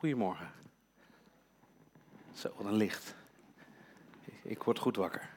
Goedemorgen. 0.00 0.52
Zo, 2.34 2.52
wat 2.56 2.66
een 2.66 2.76
licht. 2.76 3.14
Ik 4.42 4.62
word 4.62 4.78
goed 4.78 4.96
wakker. 4.96 5.30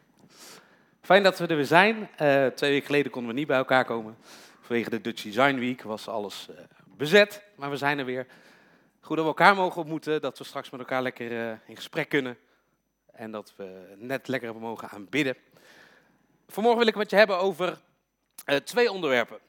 Fijn 1.01 1.23
dat 1.23 1.39
we 1.39 1.47
er 1.47 1.55
weer 1.55 1.65
zijn. 1.65 2.09
Eh, 2.15 2.45
twee 2.47 2.71
weken 2.71 2.85
geleden 2.85 3.11
konden 3.11 3.31
we 3.31 3.37
niet 3.37 3.47
bij 3.47 3.57
elkaar 3.57 3.85
komen. 3.85 4.17
Vanwege 4.61 4.89
de 4.89 5.01
Dutch 5.01 5.23
Design 5.23 5.55
Week 5.55 5.81
was 5.81 6.07
alles 6.07 6.47
uh, 6.49 6.57
bezet, 6.85 7.43
maar 7.55 7.69
we 7.69 7.77
zijn 7.77 7.99
er 7.99 8.05
weer. 8.05 8.27
Goed 8.99 9.15
dat 9.15 9.25
we 9.25 9.31
elkaar 9.31 9.55
mogen 9.55 9.81
ontmoeten, 9.81 10.21
dat 10.21 10.37
we 10.37 10.43
straks 10.43 10.69
met 10.69 10.79
elkaar 10.79 11.01
lekker 11.01 11.31
uh, 11.31 11.57
in 11.65 11.75
gesprek 11.75 12.09
kunnen. 12.09 12.37
En 13.11 13.31
dat 13.31 13.53
we 13.55 13.95
net 13.97 14.27
lekker 14.27 14.55
mogen 14.55 14.89
aanbidden. 14.89 15.35
Vanmorgen 16.47 16.79
wil 16.79 16.89
ik 16.89 16.95
met 16.95 17.09
je 17.09 17.15
hebben 17.15 17.37
over 17.37 17.81
twee 18.63 18.91
onderwerpen. 18.91 19.39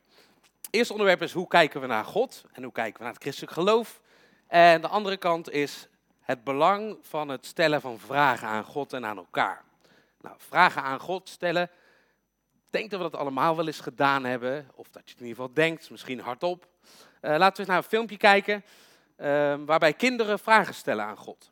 Eerste 0.71 0.93
onderwerp 0.93 1.23
is 1.23 1.33
hoe 1.33 1.49
kijken 1.49 1.81
we 1.81 1.87
naar 1.87 2.05
God 2.05 2.45
en 2.53 2.63
hoe 2.63 2.73
kijken 2.73 2.97
we 2.97 3.05
naar 3.05 3.13
het 3.13 3.23
christelijk 3.23 3.53
geloof. 3.53 4.03
En 4.47 4.81
de 4.81 4.89
andere 4.89 5.17
kant 5.17 5.51
is 5.51 5.89
het 6.21 6.45
belang 6.45 6.97
van 7.03 7.29
het 7.29 7.47
stellen 7.47 7.81
van 7.81 7.99
vragen 7.99 8.49
aan 8.49 8.65
God 8.65 8.93
en 8.93 9.07
aan 9.07 9.17
elkaar. 9.17 9.65
Nou, 10.21 10.37
vragen 10.39 10.83
aan 10.83 11.01
God 11.01 11.29
stellen. 11.29 11.71
Ik 12.53 12.71
denk 12.71 12.91
dat 12.91 13.01
we 13.01 13.11
dat 13.11 13.21
allemaal 13.21 13.57
wel 13.57 13.67
eens 13.67 13.81
gedaan 13.81 14.25
hebben. 14.25 14.69
Of 14.75 14.89
dat 14.91 15.03
je 15.05 15.11
het 15.11 15.21
in 15.21 15.27
ieder 15.27 15.43
geval 15.43 15.55
denkt, 15.55 15.91
misschien 15.91 16.21
hardop. 16.21 16.67
Uh, 17.21 17.31
laten 17.37 17.53
we 17.53 17.59
eens 17.59 17.69
naar 17.69 17.77
een 17.77 17.83
filmpje 17.83 18.17
kijken. 18.17 18.65
Uh, 19.17 19.55
waarbij 19.67 19.93
kinderen 19.93 20.39
vragen 20.39 20.75
stellen 20.75 21.05
aan 21.05 21.17
God. 21.17 21.51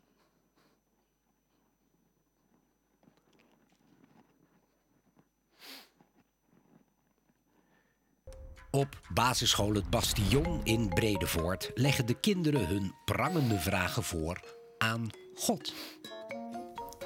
Op 8.75 8.99
basisschool 9.09 9.73
Het 9.73 9.89
Bastion 9.89 10.61
in 10.63 10.89
Bredevoort 10.89 11.71
leggen 11.75 12.05
de 12.05 12.19
kinderen 12.19 12.67
hun 12.67 12.95
prangende 13.05 13.59
vragen 13.59 14.03
voor 14.03 14.39
aan 14.77 15.09
God. 15.35 15.73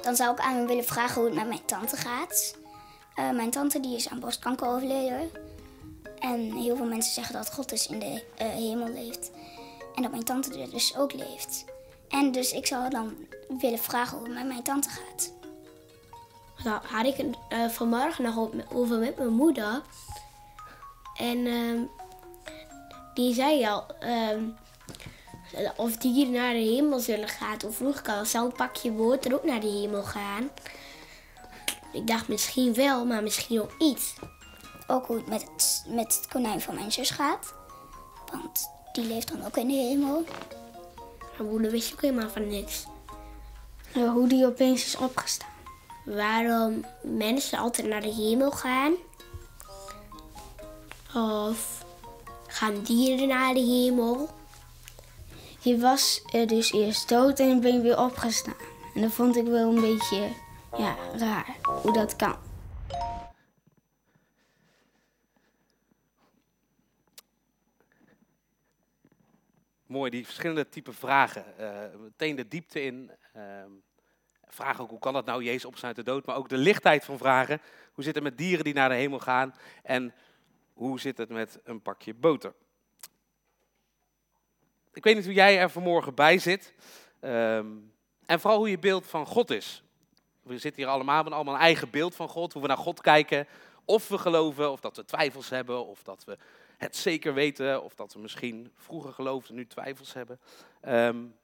Dan 0.02 0.16
zou 0.16 0.32
ik 0.32 0.38
aan 0.38 0.54
hem 0.56 0.66
willen 0.66 0.84
vragen 0.84 1.14
hoe 1.14 1.24
het 1.24 1.34
met 1.34 1.48
mijn 1.48 1.64
tante 1.64 1.96
gaat. 1.96 2.56
Uh, 3.16 3.30
mijn 3.30 3.50
tante 3.50 3.80
die 3.80 3.96
is 3.96 4.08
aan 4.08 4.20
borstkanker 4.20 4.66
overleden. 4.68 5.30
En 6.18 6.52
heel 6.52 6.76
veel 6.76 6.86
mensen 6.86 7.12
zeggen 7.12 7.34
dat 7.34 7.52
God 7.52 7.68
dus 7.68 7.86
in 7.86 7.98
de 7.98 8.24
uh, 8.42 8.48
hemel 8.48 8.88
leeft. 8.88 9.30
En 9.94 10.02
dat 10.02 10.10
mijn 10.10 10.24
tante 10.24 10.60
er 10.60 10.70
dus 10.70 10.96
ook 10.96 11.12
leeft. 11.12 11.64
En 12.08 12.32
dus 12.32 12.52
ik 12.52 12.66
zou 12.66 12.90
dan 12.90 13.16
willen 13.58 13.78
vragen 13.78 14.18
hoe 14.18 14.26
het 14.26 14.36
met 14.36 14.46
mijn 14.46 14.62
tante 14.62 14.88
gaat. 14.88 15.32
Nou, 16.64 16.80
had 16.86 17.06
ik 17.06 17.16
het 17.16 17.36
uh, 17.52 17.68
vanmorgen 17.68 18.24
nog 18.24 18.48
over 18.72 18.98
met 18.98 19.18
mijn 19.18 19.32
moeder. 19.32 19.82
En 21.18 21.38
uh, 21.38 21.80
die 23.14 23.34
zei 23.34 23.66
al 23.66 23.86
uh, 24.02 25.70
of 25.76 25.96
die 25.96 26.26
naar 26.26 26.52
de 26.52 26.58
hemel 26.58 26.98
zullen 26.98 27.28
gaan. 27.28 27.56
Of 27.66 27.76
vroeg 27.76 27.98
ik 27.98 28.08
al, 28.08 28.24
zou 28.24 28.46
een 28.46 28.52
pakje 28.52 28.90
boter 28.90 29.34
ook 29.34 29.44
naar 29.44 29.60
de 29.60 29.66
hemel 29.66 30.02
gaan? 30.02 30.50
Ik 31.92 32.06
dacht 32.06 32.28
misschien 32.28 32.74
wel, 32.74 33.04
maar 33.04 33.22
misschien 33.22 33.60
ook 33.60 33.78
niet. 33.78 34.14
Ook 34.86 35.06
hoe 35.06 35.16
het 35.16 35.26
met 35.26 35.42
het, 35.42 35.84
met 35.88 36.14
het 36.14 36.28
konijn 36.28 36.60
van 36.60 36.74
mijn 36.74 36.92
zus 36.92 37.10
gaat. 37.10 37.54
Want 38.32 38.70
die 38.92 39.04
leeft 39.04 39.28
dan 39.28 39.46
ook 39.46 39.56
in 39.56 39.68
de 39.68 39.74
hemel. 39.74 40.24
Mijn 41.38 41.50
moeder 41.50 41.70
wist 41.70 41.92
ook 41.92 42.00
helemaal 42.00 42.30
van 42.30 42.48
niks. 42.48 42.84
hoe 43.92 44.28
die 44.28 44.46
opeens 44.46 44.84
is 44.84 44.96
opgestaan. 44.96 45.48
Waarom 46.04 46.84
mensen 47.02 47.58
altijd 47.58 47.88
naar 47.88 48.00
de 48.00 48.14
hemel 48.14 48.50
gaan 48.50 48.92
of 51.18 51.84
gaan 52.46 52.82
dieren 52.82 53.28
naar 53.28 53.54
de 53.54 53.60
hemel? 53.60 54.28
Je 55.60 55.78
was 55.78 56.22
dus 56.46 56.72
eerst 56.72 57.08
dood 57.08 57.38
en 57.38 57.60
ben 57.60 57.82
weer 57.82 57.98
opgestaan. 57.98 58.54
En 58.94 59.00
dat 59.00 59.12
vond 59.12 59.36
ik 59.36 59.46
wel 59.46 59.68
een 59.74 59.80
beetje 59.80 60.28
ja, 60.76 60.96
raar, 61.16 61.56
hoe 61.62 61.92
dat 61.92 62.16
kan. 62.16 62.36
Mooi, 69.86 70.10
die 70.10 70.24
verschillende 70.24 70.68
type 70.68 70.92
vragen. 70.92 71.44
Uh, 71.60 72.00
meteen 72.00 72.36
de 72.36 72.48
diepte 72.48 72.82
in. 72.82 73.10
Uh, 73.36 73.42
vragen 74.46 74.82
ook, 74.84 74.90
hoe 74.90 74.98
kan 74.98 75.12
dat 75.12 75.24
nou, 75.24 75.42
Jezus 75.44 75.64
opstaan 75.64 75.88
uit 75.88 75.96
de 75.96 76.02
dood? 76.02 76.26
Maar 76.26 76.36
ook 76.36 76.48
de 76.48 76.56
lichtheid 76.56 77.04
van 77.04 77.18
vragen. 77.18 77.60
Hoe 77.92 78.04
zit 78.04 78.14
het 78.14 78.24
met 78.24 78.38
dieren 78.38 78.64
die 78.64 78.74
naar 78.74 78.88
de 78.88 78.94
hemel 78.94 79.18
gaan? 79.18 79.54
En 79.82 80.14
hoe 80.78 81.00
zit 81.00 81.18
het 81.18 81.28
met 81.28 81.58
een 81.64 81.82
pakje 81.82 82.14
boter? 82.14 82.54
Ik 84.92 85.04
weet 85.04 85.14
niet 85.14 85.24
hoe 85.24 85.34
jij 85.34 85.58
er 85.58 85.70
vanmorgen 85.70 86.14
bij 86.14 86.38
zit. 86.38 86.74
Um, 87.20 87.92
en 88.26 88.40
vooral 88.40 88.58
hoe 88.58 88.70
je 88.70 88.78
beeld 88.78 89.06
van 89.06 89.26
God 89.26 89.50
is. 89.50 89.82
We 90.42 90.58
zitten 90.58 90.82
hier 90.82 90.90
allemaal 90.92 91.22
met 91.22 91.32
allemaal 91.32 91.54
een 91.54 91.60
eigen 91.60 91.90
beeld 91.90 92.14
van 92.14 92.28
God. 92.28 92.52
Hoe 92.52 92.62
we 92.62 92.68
naar 92.68 92.76
God 92.76 93.00
kijken. 93.00 93.46
Of 93.84 94.08
we 94.08 94.18
geloven, 94.18 94.70
of 94.70 94.80
dat 94.80 94.96
we 94.96 95.04
twijfels 95.04 95.48
hebben. 95.48 95.86
Of 95.86 96.02
dat 96.02 96.24
we 96.24 96.38
het 96.76 96.96
zeker 96.96 97.34
weten. 97.34 97.82
Of 97.82 97.94
dat 97.94 98.12
we 98.12 98.20
misschien 98.20 98.72
vroeger 98.76 99.12
geloofden, 99.12 99.54
nu 99.54 99.66
twijfels 99.66 100.12
hebben. 100.12 100.40
Um, 100.88 101.34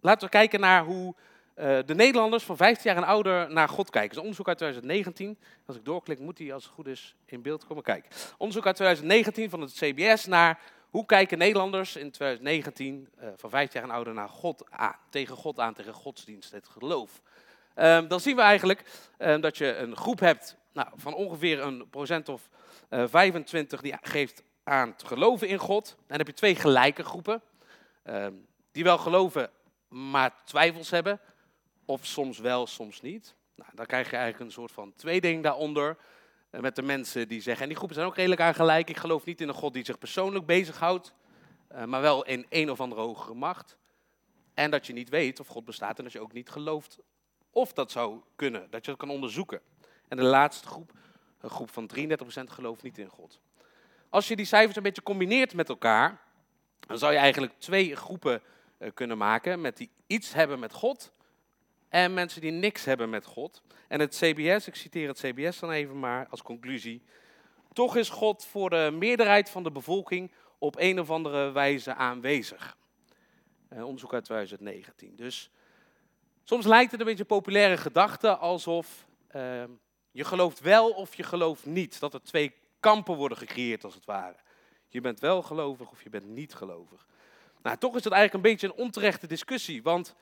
laten 0.00 0.24
we 0.24 0.30
kijken 0.30 0.60
naar 0.60 0.84
hoe 0.84 1.14
uh, 1.56 1.78
de 1.86 1.94
Nederlanders 1.94 2.44
van 2.44 2.56
15 2.56 2.90
jaar 2.90 3.02
en 3.02 3.08
ouder 3.08 3.52
naar 3.52 3.68
God 3.68 3.90
kijken. 3.90 4.10
Is 4.10 4.18
onderzoek 4.18 4.48
uit 4.48 4.58
2019. 4.58 5.38
Als 5.66 5.76
ik 5.76 5.84
doorklik, 5.84 6.18
moet 6.18 6.38
hij 6.38 6.52
als 6.52 6.64
het 6.64 6.72
goed 6.72 6.86
is 6.86 7.16
in 7.24 7.42
beeld 7.42 7.66
komen 7.66 7.82
kijken. 7.82 8.10
Onderzoek 8.38 8.66
uit 8.66 8.76
2019 8.76 9.50
van 9.50 9.60
het 9.60 9.72
CBS 9.72 10.26
naar 10.26 10.60
hoe 10.90 11.06
kijken 11.06 11.38
Nederlanders 11.38 11.96
in 11.96 12.10
2019 12.10 13.08
uh, 13.20 13.28
van 13.36 13.50
15 13.50 13.80
jaar 13.80 13.88
en 13.88 13.94
ouder 13.94 14.14
naar 14.14 14.28
God 14.28 14.64
aan. 14.70 14.96
Tegen 15.10 15.36
God 15.36 15.60
aan, 15.60 15.74
tegen 15.74 15.92
godsdienst, 15.92 16.52
het 16.52 16.68
geloof. 16.68 17.20
Um, 17.76 18.08
dan 18.08 18.20
zien 18.20 18.36
we 18.36 18.42
eigenlijk 18.42 18.84
um, 19.18 19.40
dat 19.40 19.58
je 19.58 19.76
een 19.76 19.96
groep 19.96 20.20
hebt 20.20 20.56
nou, 20.72 20.88
van 20.94 21.14
ongeveer 21.14 21.60
een 21.60 21.88
procent 21.90 22.28
of 22.28 22.48
uh, 22.90 23.04
25 23.06 23.80
die 23.80 23.94
geeft 24.00 24.42
aan 24.64 24.96
te 24.96 25.06
geloven 25.06 25.48
in 25.48 25.58
God. 25.58 25.94
En 25.98 26.04
dan 26.06 26.18
heb 26.18 26.26
je 26.26 26.32
twee 26.32 26.54
gelijke 26.54 27.04
groepen. 27.04 27.42
Um, 28.04 28.46
die 28.72 28.84
wel 28.84 28.98
geloven, 28.98 29.50
maar 29.88 30.34
twijfels 30.44 30.90
hebben. 30.90 31.20
Of 31.86 32.06
soms 32.06 32.38
wel, 32.38 32.66
soms 32.66 33.00
niet. 33.00 33.34
Nou, 33.54 33.70
dan 33.74 33.86
krijg 33.86 34.10
je 34.10 34.16
eigenlijk 34.16 34.44
een 34.44 34.52
soort 34.52 34.72
van 34.72 34.92
tweedeling 34.96 35.42
daaronder. 35.42 35.96
Eh, 36.50 36.60
met 36.60 36.76
de 36.76 36.82
mensen 36.82 37.28
die 37.28 37.40
zeggen, 37.40 37.62
en 37.62 37.68
die 37.68 37.76
groepen 37.76 37.96
zijn 37.96 38.08
ook 38.08 38.16
redelijk 38.16 38.40
aan 38.40 38.54
gelijk. 38.54 38.88
Ik 38.88 38.96
geloof 38.96 39.24
niet 39.24 39.40
in 39.40 39.48
een 39.48 39.54
God 39.54 39.74
die 39.74 39.84
zich 39.84 39.98
persoonlijk 39.98 40.46
bezighoudt, 40.46 41.14
uh, 41.72 41.84
maar 41.84 42.00
wel 42.00 42.24
in 42.24 42.46
een 42.48 42.70
of 42.70 42.80
andere 42.80 43.00
hogere 43.00 43.34
macht. 43.34 43.76
En 44.54 44.70
dat 44.70 44.86
je 44.86 44.92
niet 44.92 45.08
weet 45.08 45.40
of 45.40 45.46
God 45.46 45.64
bestaat 45.64 45.98
en 45.98 46.04
dat 46.04 46.12
je 46.12 46.20
ook 46.20 46.32
niet 46.32 46.50
gelooft 46.50 46.98
of 47.50 47.72
dat 47.72 47.90
zou 47.90 48.20
kunnen. 48.36 48.70
Dat 48.70 48.84
je 48.84 48.90
dat 48.90 49.00
kan 49.00 49.10
onderzoeken. 49.10 49.60
En 50.08 50.16
de 50.16 50.22
laatste 50.22 50.68
groep, 50.68 50.92
een 51.40 51.50
groep 51.50 51.70
van 51.70 51.90
33% 51.96 52.50
gelooft 52.50 52.82
niet 52.82 52.98
in 52.98 53.08
God. 53.08 53.40
Als 54.08 54.28
je 54.28 54.36
die 54.36 54.44
cijfers 54.44 54.76
een 54.76 54.82
beetje 54.82 55.02
combineert 55.02 55.54
met 55.54 55.68
elkaar, 55.68 56.20
dan 56.80 56.98
zou 56.98 57.12
je 57.12 57.18
eigenlijk 57.18 57.52
twee 57.58 57.96
groepen 57.96 58.42
uh, 58.78 58.90
kunnen 58.94 59.18
maken 59.18 59.60
met 59.60 59.76
die 59.76 59.90
iets 60.06 60.32
hebben 60.32 60.58
met 60.58 60.72
God 60.72 61.12
en 61.96 62.14
mensen 62.14 62.40
die 62.40 62.50
niks 62.50 62.84
hebben 62.84 63.10
met 63.10 63.24
God. 63.24 63.62
En 63.88 64.00
het 64.00 64.16
CBS, 64.16 64.66
ik 64.66 64.74
citeer 64.74 65.08
het 65.08 65.18
CBS 65.18 65.58
dan 65.58 65.70
even 65.70 65.98
maar 65.98 66.26
als 66.30 66.42
conclusie. 66.42 67.02
Toch 67.72 67.96
is 67.96 68.08
God 68.08 68.44
voor 68.44 68.70
de 68.70 68.90
meerderheid 68.92 69.50
van 69.50 69.62
de 69.62 69.70
bevolking 69.70 70.32
op 70.58 70.76
een 70.78 71.00
of 71.00 71.10
andere 71.10 71.50
wijze 71.50 71.94
aanwezig. 71.94 72.76
Een 73.68 73.84
onderzoek 73.84 74.14
uit 74.14 74.24
2019. 74.24 75.16
Dus 75.16 75.50
soms 76.44 76.66
lijkt 76.66 76.90
het 76.90 77.00
een 77.00 77.06
beetje 77.06 77.24
populaire 77.24 77.76
gedachte 77.76 78.36
alsof 78.36 79.06
uh, 79.36 79.64
je 80.10 80.24
gelooft 80.24 80.60
wel 80.60 80.90
of 80.90 81.14
je 81.14 81.22
gelooft 81.22 81.66
niet. 81.66 82.00
Dat 82.00 82.14
er 82.14 82.22
twee 82.22 82.54
kampen 82.80 83.14
worden 83.14 83.38
gecreëerd 83.38 83.84
als 83.84 83.94
het 83.94 84.04
ware. 84.04 84.36
Je 84.88 85.00
bent 85.00 85.20
wel 85.20 85.42
gelovig 85.42 85.90
of 85.90 86.02
je 86.02 86.10
bent 86.10 86.26
niet 86.26 86.54
gelovig. 86.54 87.06
Nou, 87.62 87.76
toch 87.78 87.96
is 87.96 88.04
het 88.04 88.12
eigenlijk 88.12 88.44
een 88.44 88.50
beetje 88.50 88.66
een 88.66 88.84
onterechte 88.84 89.26
discussie. 89.26 89.82
Want 89.82 90.14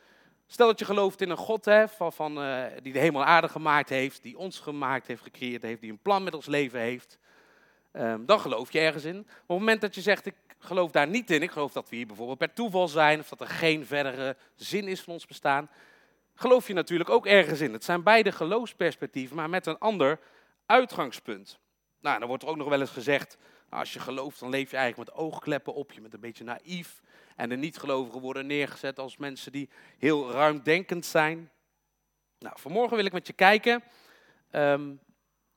Stel 0.46 0.66
dat 0.66 0.78
je 0.78 0.84
gelooft 0.84 1.20
in 1.20 1.30
een 1.30 1.36
God 1.36 1.64
hè, 1.64 1.88
van, 1.88 2.12
van, 2.12 2.42
uh, 2.42 2.64
die 2.82 2.92
de 2.92 2.98
hemel 2.98 3.20
en 3.20 3.26
aarde 3.26 3.48
gemaakt 3.48 3.88
heeft, 3.88 4.22
die 4.22 4.38
ons 4.38 4.60
gemaakt 4.60 5.06
heeft, 5.06 5.22
gecreëerd 5.22 5.62
heeft, 5.62 5.80
die 5.80 5.90
een 5.90 6.02
plan 6.02 6.22
met 6.22 6.34
ons 6.34 6.46
leven 6.46 6.80
heeft. 6.80 7.18
Um, 7.92 8.26
dan 8.26 8.40
geloof 8.40 8.72
je 8.72 8.78
ergens 8.80 9.04
in. 9.04 9.14
Maar 9.14 9.24
op 9.24 9.48
het 9.48 9.58
moment 9.58 9.80
dat 9.80 9.94
je 9.94 10.00
zegt, 10.00 10.26
ik 10.26 10.34
geloof 10.58 10.90
daar 10.90 11.08
niet 11.08 11.30
in, 11.30 11.42
ik 11.42 11.50
geloof 11.50 11.72
dat 11.72 11.88
we 11.88 11.96
hier 11.96 12.06
bijvoorbeeld 12.06 12.38
per 12.38 12.52
toeval 12.52 12.88
zijn, 12.88 13.20
of 13.20 13.28
dat 13.28 13.40
er 13.40 13.46
geen 13.46 13.86
verdere 13.86 14.36
zin 14.54 14.88
is 14.88 15.00
van 15.00 15.12
ons 15.12 15.26
bestaan, 15.26 15.70
geloof 16.34 16.66
je 16.66 16.74
natuurlijk 16.74 17.10
ook 17.10 17.26
ergens 17.26 17.60
in. 17.60 17.72
Het 17.72 17.84
zijn 17.84 18.02
beide 18.02 18.32
geloofsperspectieven, 18.32 19.36
maar 19.36 19.50
met 19.50 19.66
een 19.66 19.78
ander 19.78 20.18
uitgangspunt. 20.66 21.58
Nou, 22.00 22.18
dan 22.18 22.28
wordt 22.28 22.42
er 22.42 22.48
ook 22.48 22.56
nog 22.56 22.68
wel 22.68 22.80
eens 22.80 22.90
gezegd, 22.90 23.36
als 23.74 23.92
je 23.92 24.00
gelooft, 24.00 24.40
dan 24.40 24.50
leef 24.50 24.70
je 24.70 24.76
eigenlijk 24.76 25.10
met 25.10 25.18
oogkleppen 25.18 25.74
op, 25.74 25.92
je 25.92 26.00
bent 26.00 26.14
een 26.14 26.20
beetje 26.20 26.44
naïef. 26.44 27.02
En 27.36 27.48
de 27.48 27.56
niet-gelovigen 27.56 28.20
worden 28.20 28.46
neergezet 28.46 28.98
als 28.98 29.16
mensen 29.16 29.52
die 29.52 29.68
heel 29.98 30.30
ruimdenkend 30.30 31.06
zijn. 31.06 31.50
Nou, 32.38 32.54
vanmorgen 32.58 32.96
wil 32.96 33.04
ik 33.04 33.12
met 33.12 33.26
je 33.26 33.32
kijken 33.32 33.82
um, 34.52 35.00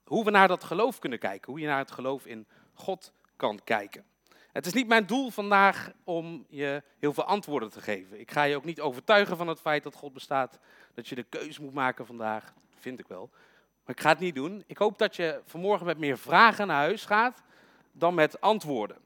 hoe 0.04 0.24
we 0.26 0.32
naar 0.32 0.48
dat 0.48 0.64
geloof 0.64 1.00
kunnen 1.00 1.20
kijken. 1.20 1.52
Hoe 1.52 1.62
je 1.62 1.68
naar 1.68 1.78
het 1.78 1.92
geloof 1.92 2.26
in 2.26 2.48
God 2.74 3.14
kan 3.36 3.60
kijken. 3.64 4.06
Het 4.52 4.66
is 4.66 4.74
niet 4.74 4.88
mijn 4.88 5.06
doel 5.06 5.30
vandaag 5.30 5.92
om 6.04 6.46
je 6.50 6.84
heel 7.00 7.14
veel 7.14 7.24
antwoorden 7.24 7.70
te 7.70 7.82
geven. 7.82 8.20
Ik 8.20 8.32
ga 8.32 8.44
je 8.44 8.56
ook 8.56 8.66
niet 8.66 8.82
overtuigen 8.82 9.38
van 9.38 9.48
het 9.48 9.60
feit 9.60 9.84
dat 9.84 9.96
God 9.96 10.14
bestaat, 10.14 10.60
dat 10.94 11.08
je 11.08 11.16
de 11.16 11.24
keus 11.24 11.60
moet 11.60 11.74
maken 11.74 12.06
vandaag. 12.06 12.44
Dat 12.44 12.80
vind 12.80 13.00
ik 13.00 13.08
wel. 13.08 13.30
Maar 13.86 13.96
ik 13.96 14.02
ga 14.02 14.10
het 14.10 14.20
niet 14.20 14.36
doen. 14.36 14.64
Ik 14.68 14.78
hoop 14.78 14.98
dat 14.98 15.16
je 15.16 15.42
vanmorgen 15.46 15.86
met 15.86 15.98
meer 15.98 16.18
vragen 16.18 16.68
naar 16.68 16.78
huis 16.78 17.06
gaat 17.06 17.44
dan 17.98 18.14
met 18.14 18.42
antwoorden. 18.42 18.98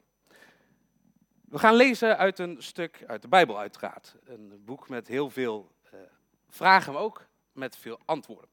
We 1.44 1.58
gaan 1.58 1.74
lezen 1.74 2.18
uit 2.18 2.38
een 2.38 2.62
stuk 2.62 3.04
uit 3.06 3.22
de 3.22 3.28
Bijbel 3.28 3.58
uiteraard. 3.58 4.16
Een 4.24 4.62
boek 4.64 4.88
met 4.88 5.08
heel 5.08 5.30
veel 5.30 5.72
uh, 5.84 6.00
vragen, 6.48 6.92
maar 6.92 7.02
ook 7.02 7.26
met 7.52 7.76
veel 7.76 8.00
antwoorden. 8.04 8.50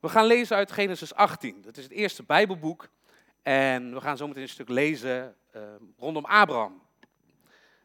We 0.00 0.08
gaan 0.08 0.24
lezen 0.24 0.56
uit 0.56 0.72
Genesis 0.72 1.14
18. 1.14 1.62
Dat 1.62 1.76
is 1.76 1.82
het 1.82 1.92
eerste 1.92 2.22
Bijbelboek. 2.22 2.88
En 3.42 3.94
we 3.94 4.00
gaan 4.00 4.16
zo 4.16 4.26
meteen 4.26 4.42
een 4.42 4.48
stuk 4.48 4.68
lezen 4.68 5.36
uh, 5.56 5.62
rondom 5.98 6.24
Abraham. 6.24 6.82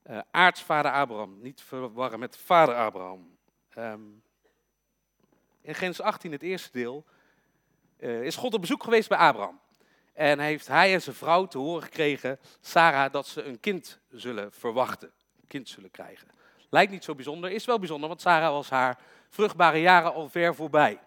Uh, 0.09 0.19
aartsvader 0.31 0.91
Abraham, 0.91 1.41
niet 1.41 1.61
verwarren 1.61 2.19
met 2.19 2.37
vader 2.37 2.75
Abraham. 2.75 3.37
Um, 3.77 4.23
in 5.61 5.75
Genesis 5.75 6.05
18, 6.05 6.31
het 6.31 6.41
eerste 6.41 6.71
deel, 6.71 7.05
uh, 7.97 8.23
is 8.23 8.35
God 8.35 8.53
op 8.53 8.61
bezoek 8.61 8.83
geweest 8.83 9.09
bij 9.09 9.17
Abraham. 9.17 9.59
En 10.15 10.39
heeft 10.39 10.67
hij 10.67 10.93
en 10.93 11.01
zijn 11.01 11.15
vrouw 11.15 11.45
te 11.45 11.57
horen 11.57 11.83
gekregen, 11.83 12.39
Sarah, 12.61 13.11
dat 13.11 13.27
ze 13.27 13.43
een 13.43 13.59
kind 13.59 13.99
zullen 14.09 14.51
verwachten. 14.51 15.11
Een 15.41 15.47
kind 15.47 15.69
zullen 15.69 15.91
krijgen. 15.91 16.27
Lijkt 16.69 16.91
niet 16.91 17.03
zo 17.03 17.15
bijzonder, 17.15 17.51
is 17.51 17.65
wel 17.65 17.79
bijzonder, 17.79 18.07
want 18.07 18.21
Sarah 18.21 18.51
was 18.51 18.69
haar 18.69 18.99
vruchtbare 19.29 19.81
jaren 19.81 20.13
al 20.13 20.29
ver 20.29 20.55
voorbij. 20.55 20.99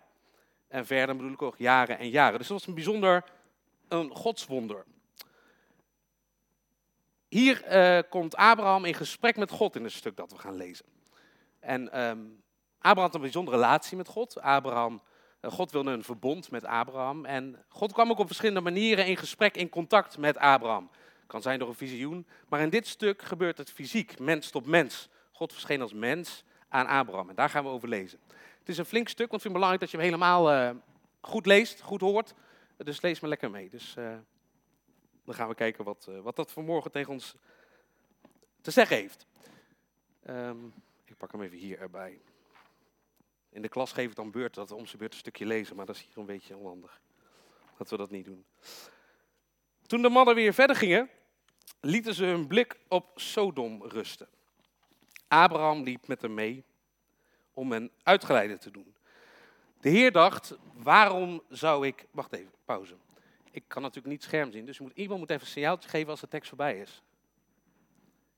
En 0.69 0.87
verder 0.87 1.17
bedoel 1.17 1.33
ik 1.33 1.43
ook 1.43 1.57
jaren 1.57 1.99
en 1.99 2.09
jaren. 2.09 2.39
Dus 2.39 2.49
dat 2.49 2.59
was 2.59 2.67
een 2.67 2.75
bijzonder 2.75 3.25
een 3.89 4.11
godswonder. 4.11 4.85
Hier 7.29 7.77
uh, 7.77 8.03
komt 8.11 8.37
Abraham 8.37 8.85
in 8.85 8.95
gesprek 8.95 9.37
met 9.37 9.51
God 9.51 9.77
in 9.77 9.85
het 9.85 9.93
stuk 9.93 10.17
dat 10.17 10.31
we 10.33 10.39
gaan 10.39 10.57
lezen. 10.57 10.87
En 11.61 12.01
um, 12.01 12.43
Abraham 12.79 13.03
had 13.05 13.15
een 13.15 13.21
bijzondere 13.21 13.57
relatie 13.57 13.97
met 13.97 14.09
God. 14.09 14.41
Abraham, 14.41 15.03
God 15.43 15.71
wilde 15.71 15.91
een 15.91 16.05
verbond 16.05 16.51
met 16.51 16.65
Abraham. 16.65 17.25
En 17.25 17.65
God 17.69 17.93
kwam 17.93 18.11
ook 18.11 18.19
op 18.19 18.27
verschillende 18.27 18.61
manieren 18.61 19.07
in 19.07 19.17
gesprek, 19.17 19.57
in 19.57 19.69
contact 19.69 20.19
met 20.19 20.37
Abraham. 20.37 20.91
Kan 21.27 21.43
zijn 21.43 21.59
door 21.59 21.69
een 21.69 21.75
visioen, 21.75 22.27
maar 22.49 22.61
in 22.61 22.71
dit 22.71 22.87
stuk 22.87 23.23
gebeurt 23.23 23.59
het 23.59 23.71
fysiek, 23.71 24.19
mens 24.19 24.51
tot 24.51 24.67
mens. 24.67 25.09
God 25.33 25.53
verscheen 25.53 25.83
als 25.83 25.93
mens 25.93 26.45
aan 26.69 26.87
Abraham 26.87 27.29
en 27.29 27.35
daar 27.35 27.51
gaan 27.51 27.65
we 27.65 27.71
over 27.71 27.89
lezen. 27.89 28.19
Het 28.59 28.69
is 28.69 28.79
een 28.79 28.85
flink 28.85 29.09
stuk, 29.09 29.31
want 29.31 29.45
ik 29.45 29.51
vind 29.51 29.55
het 29.55 29.63
belangrijk 29.63 29.81
dat 29.81 29.91
je 29.91 29.97
hem 29.97 30.07
helemaal 30.07 30.53
uh, 30.53 30.71
goed 31.21 31.47
leest, 31.47 31.81
goed 31.81 32.01
hoort. 32.01 32.35
Dus 32.77 33.01
lees 33.01 33.21
me 33.21 33.29
lekker 33.29 33.51
mee. 33.51 33.69
Dus 33.69 33.95
uh, 33.99 34.15
dan 35.25 35.35
gaan 35.35 35.49
we 35.49 35.55
kijken 35.55 35.85
wat, 35.85 36.09
wat 36.23 36.37
dat 36.37 36.53
vanmorgen 36.53 36.91
tegen 36.91 37.13
ons 37.13 37.35
te 38.61 38.71
zeggen 38.71 38.97
heeft. 38.97 39.27
Um, 40.31 40.75
ik 41.05 41.17
pak 41.17 41.33
hem 41.33 41.43
even 41.43 41.59
hier 41.59 41.79
erbij. 41.79 42.21
In 43.51 43.63
de 43.63 43.69
klas 43.69 43.93
geef 43.93 44.11
ik 44.11 44.17
dan 44.17 44.31
beurt 44.31 44.55
dat 44.55 44.69
we 44.69 44.75
om 44.75 44.87
zijn 44.87 44.99
beurt 44.99 45.13
een 45.13 45.19
stukje 45.19 45.47
lezen, 45.47 45.77
maar 45.77 45.87
dat 45.87 45.97
is 45.97 46.03
hier 46.03 46.19
een 46.19 46.27
beetje 46.27 46.57
onhandig. 46.57 47.01
Dat 47.77 47.91
we 47.91 47.97
dat 47.97 48.11
niet 48.11 48.25
doen. 48.25 48.45
Toen 49.87 50.03
de 50.03 50.09
mannen 50.09 50.35
weer 50.35 50.55
verder 50.55 50.77
gingen, 50.77 51.11
lieten 51.81 52.15
ze 52.15 52.25
hun 52.25 52.47
blik 52.47 52.79
op 52.89 53.21
Sodom 53.21 53.83
rusten. 53.83 54.29
Abraham 55.29 55.83
liep 55.83 56.07
met 56.07 56.23
hem 56.23 56.35
mee 56.35 56.65
om 57.53 57.73
hen 57.73 57.91
uitgeleide 58.03 58.59
te 58.59 58.71
doen. 58.71 58.95
De 59.81 59.89
Heer 59.89 60.13
dacht, 60.13 60.57
waarom 60.73 61.43
zou 61.49 61.87
ik... 61.87 62.07
Wacht 62.11 62.33
even, 62.33 62.53
pauze. 62.65 62.97
Ik 63.51 63.65
kan 63.67 63.83
natuurlijk 63.83 64.13
niet 64.13 64.23
scherm 64.23 64.53
zien, 64.53 64.65
dus 64.65 64.79
moet, 64.79 64.93
iemand 64.95 65.21
moet 65.21 65.31
even 65.31 65.43
een 65.43 65.53
signaaltje 65.53 65.89
geven 65.89 66.11
als 66.11 66.21
de 66.21 66.29
tekst 66.29 66.49
voorbij 66.49 66.81
is. 66.81 67.03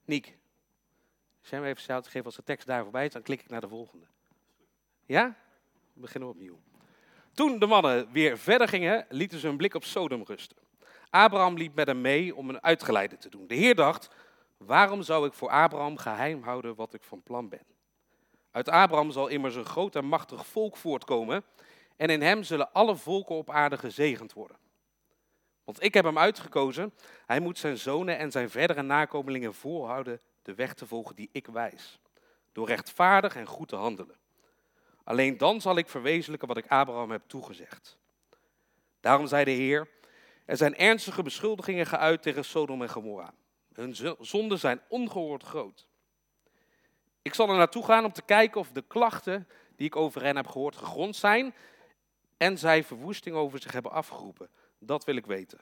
Niek, 0.04 0.38
zijn 1.40 1.60
we 1.60 1.66
even 1.66 1.76
een 1.76 1.82
signaaltje 1.82 2.10
geven 2.10 2.26
als 2.26 2.36
de 2.36 2.42
tekst 2.42 2.66
daar 2.66 2.82
voorbij 2.82 3.06
is, 3.06 3.12
dan 3.12 3.22
klik 3.22 3.40
ik 3.40 3.48
naar 3.48 3.60
de 3.60 3.68
volgende. 3.68 4.06
Ja? 5.10 5.36
We 5.92 6.00
beginnen 6.00 6.28
opnieuw. 6.28 6.58
Toen 7.32 7.58
de 7.58 7.66
mannen 7.66 8.12
weer 8.12 8.38
verder 8.38 8.68
gingen, 8.68 9.06
lieten 9.08 9.38
ze 9.38 9.46
hun 9.46 9.56
blik 9.56 9.74
op 9.74 9.84
Sodom 9.84 10.22
rusten. 10.24 10.56
Abraham 11.08 11.56
liep 11.56 11.74
met 11.74 11.86
hem 11.86 12.00
mee 12.00 12.34
om 12.34 12.48
een 12.48 12.62
uitgeleide 12.62 13.16
te 13.16 13.28
doen. 13.28 13.46
De 13.46 13.54
Heer 13.54 13.74
dacht, 13.74 14.10
waarom 14.56 15.02
zou 15.02 15.26
ik 15.26 15.32
voor 15.32 15.48
Abraham 15.48 15.96
geheim 15.96 16.42
houden 16.42 16.74
wat 16.74 16.94
ik 16.94 17.02
van 17.02 17.22
plan 17.22 17.48
ben? 17.48 17.62
Uit 18.50 18.68
Abraham 18.68 19.10
zal 19.10 19.28
immers 19.28 19.54
een 19.54 19.64
groot 19.64 19.96
en 19.96 20.04
machtig 20.04 20.46
volk 20.46 20.76
voortkomen 20.76 21.44
en 21.96 22.10
in 22.10 22.22
hem 22.22 22.42
zullen 22.42 22.72
alle 22.72 22.96
volken 22.96 23.34
op 23.34 23.50
aarde 23.50 23.78
gezegend 23.78 24.32
worden. 24.32 24.56
Want 25.64 25.82
ik 25.82 25.94
heb 25.94 26.04
hem 26.04 26.18
uitgekozen, 26.18 26.92
hij 27.26 27.40
moet 27.40 27.58
zijn 27.58 27.78
zonen 27.78 28.18
en 28.18 28.30
zijn 28.30 28.50
verdere 28.50 28.82
nakomelingen 28.82 29.54
voorhouden 29.54 30.20
de 30.42 30.54
weg 30.54 30.74
te 30.74 30.86
volgen 30.86 31.16
die 31.16 31.28
ik 31.32 31.46
wijs, 31.46 32.00
door 32.52 32.66
rechtvaardig 32.66 33.36
en 33.36 33.46
goed 33.46 33.68
te 33.68 33.76
handelen. 33.76 34.18
Alleen 35.10 35.38
dan 35.38 35.60
zal 35.60 35.76
ik 35.76 35.88
verwezenlijken 35.88 36.48
wat 36.48 36.56
ik 36.56 36.66
Abraham 36.68 37.10
heb 37.10 37.22
toegezegd. 37.26 37.98
Daarom 39.00 39.26
zei 39.26 39.44
de 39.44 39.50
Heer, 39.50 39.88
er 40.44 40.56
zijn 40.56 40.76
ernstige 40.76 41.22
beschuldigingen 41.22 41.86
geuit 41.86 42.22
tegen 42.22 42.44
Sodom 42.44 42.82
en 42.82 42.88
Gomorra. 42.88 43.34
Hun 43.72 43.96
zonden 44.20 44.58
zijn 44.58 44.80
ongehoord 44.88 45.42
groot. 45.42 45.86
Ik 47.22 47.34
zal 47.34 47.48
er 47.48 47.56
naartoe 47.56 47.84
gaan 47.84 48.04
om 48.04 48.12
te 48.12 48.22
kijken 48.22 48.60
of 48.60 48.72
de 48.72 48.82
klachten 48.82 49.48
die 49.76 49.86
ik 49.86 49.96
over 49.96 50.22
hen 50.22 50.36
heb 50.36 50.46
gehoord 50.46 50.76
gegrond 50.76 51.16
zijn 51.16 51.54
en 52.36 52.58
zij 52.58 52.84
verwoesting 52.84 53.36
over 53.36 53.60
zich 53.60 53.72
hebben 53.72 53.92
afgeroepen. 53.92 54.50
Dat 54.78 55.04
wil 55.04 55.16
ik 55.16 55.26
weten. 55.26 55.60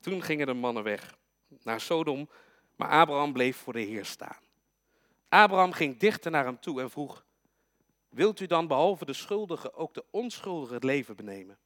Toen 0.00 0.22
gingen 0.22 0.46
de 0.46 0.54
mannen 0.54 0.82
weg 0.82 1.16
naar 1.62 1.80
Sodom, 1.80 2.28
maar 2.76 2.88
Abraham 2.88 3.32
bleef 3.32 3.56
voor 3.56 3.72
de 3.72 3.80
Heer 3.80 4.04
staan. 4.04 4.42
Abraham 5.34 5.72
ging 5.72 5.98
dichter 5.98 6.30
naar 6.30 6.44
hem 6.44 6.60
toe 6.60 6.80
en 6.80 6.90
vroeg: 6.90 7.24
Wilt 8.08 8.40
u 8.40 8.46
dan 8.46 8.66
behalve 8.66 9.04
de 9.04 9.12
schuldigen 9.12 9.74
ook 9.74 9.94
de 9.94 10.04
onschuldigen 10.10 10.74
het 10.74 10.84
leven 10.84 11.16
benemen? 11.16 11.58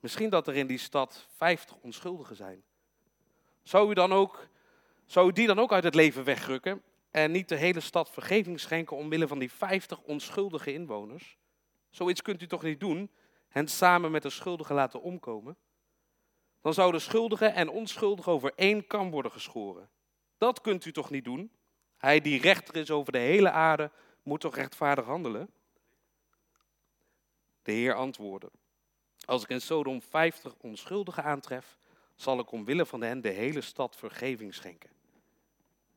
Misschien 0.00 0.30
dat 0.30 0.46
er 0.46 0.54
in 0.54 0.66
die 0.66 0.78
stad 0.78 1.26
vijftig 1.36 1.76
onschuldigen 1.76 2.36
zijn. 2.36 2.64
Zou 3.62 3.90
u 3.90 3.94
dan 3.94 4.12
ook 4.12 4.48
zou 5.06 5.28
u 5.28 5.32
die 5.32 5.46
dan 5.46 5.58
ook 5.58 5.72
uit 5.72 5.84
het 5.84 5.94
leven 5.94 6.24
wegrukken 6.24 6.82
en 7.10 7.30
niet 7.30 7.48
de 7.48 7.56
hele 7.56 7.80
stad 7.80 8.10
vergeving 8.10 8.60
schenken 8.60 8.96
omwille 8.96 9.28
van 9.28 9.38
die 9.38 9.52
50 9.52 10.02
onschuldige 10.02 10.72
inwoners? 10.72 11.38
Zoiets 11.90 12.22
kunt 12.22 12.42
u 12.42 12.46
toch 12.46 12.62
niet 12.62 12.80
doen, 12.80 13.10
hen 13.48 13.68
samen 13.68 14.10
met 14.10 14.22
de 14.22 14.30
schuldigen 14.30 14.74
laten 14.74 15.02
omkomen? 15.02 15.56
Dan 16.60 16.74
zouden 16.74 17.00
schuldigen 17.00 17.54
en 17.54 17.68
onschuldigen 17.68 18.32
over 18.32 18.52
één 18.56 18.86
kam 18.86 19.10
worden 19.10 19.32
geschoren. 19.32 19.90
Dat 20.38 20.60
kunt 20.60 20.84
u 20.84 20.92
toch 20.92 21.10
niet 21.10 21.24
doen? 21.24 21.52
Hij 22.04 22.20
die 22.20 22.40
rechter 22.40 22.76
is 22.76 22.90
over 22.90 23.12
de 23.12 23.18
hele 23.18 23.50
aarde, 23.50 23.90
moet 24.22 24.40
toch 24.40 24.54
rechtvaardig 24.54 25.04
handelen? 25.04 25.50
De 27.62 27.72
Heer 27.72 27.94
antwoordde, 27.94 28.50
als 29.24 29.42
ik 29.42 29.48
in 29.48 29.60
Sodom 29.60 30.02
50 30.02 30.54
onschuldigen 30.60 31.24
aantref, 31.24 31.78
zal 32.14 32.38
ik 32.38 32.52
omwille 32.52 32.86
van 32.86 33.02
hen 33.02 33.20
de 33.20 33.28
hele 33.28 33.60
stad 33.60 33.96
vergeving 33.96 34.54
schenken. 34.54 34.90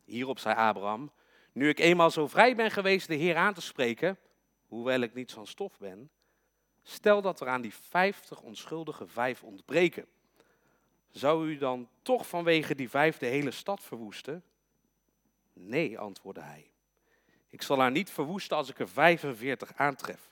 Hierop 0.04 0.40
zei 0.40 0.56
Abraham, 0.56 1.12
nu 1.52 1.70
ik 1.70 1.80
eenmaal 1.80 2.12
zo 2.12 2.28
vrij 2.28 2.56
ben 2.56 2.72
geweest 2.72 3.08
de 3.08 3.16
Heer 3.16 3.36
aan 3.36 3.54
te 3.54 3.62
spreken, 3.62 4.18
hoewel 4.68 5.00
ik 5.00 5.14
niet 5.14 5.32
van 5.32 5.48
stof 5.48 5.78
ben, 5.78 6.10
stel 6.84 7.22
dat 7.22 7.40
er 7.40 7.48
aan 7.48 7.62
die 7.62 7.74
vijftig 7.74 8.42
onschuldige 8.42 9.08
vijf 9.08 9.44
ontbreken. 9.44 10.06
Zou 11.12 11.50
u 11.50 11.58
dan 11.58 11.90
toch 12.02 12.28
vanwege 12.28 12.76
die 12.76 12.90
vijf 12.90 13.18
de 13.18 13.26
hele 13.26 13.52
stad 13.52 13.84
verwoesten? 13.84 14.44
Nee, 15.60 16.00
antwoordde 16.00 16.42
hij. 16.42 16.72
Ik 17.48 17.62
zal 17.62 17.80
haar 17.80 17.92
niet 17.92 18.10
verwoesten 18.10 18.58
als 18.58 18.70
ik 18.70 18.80
er 18.80 18.90
45 18.90 19.74
aantref. 19.76 20.32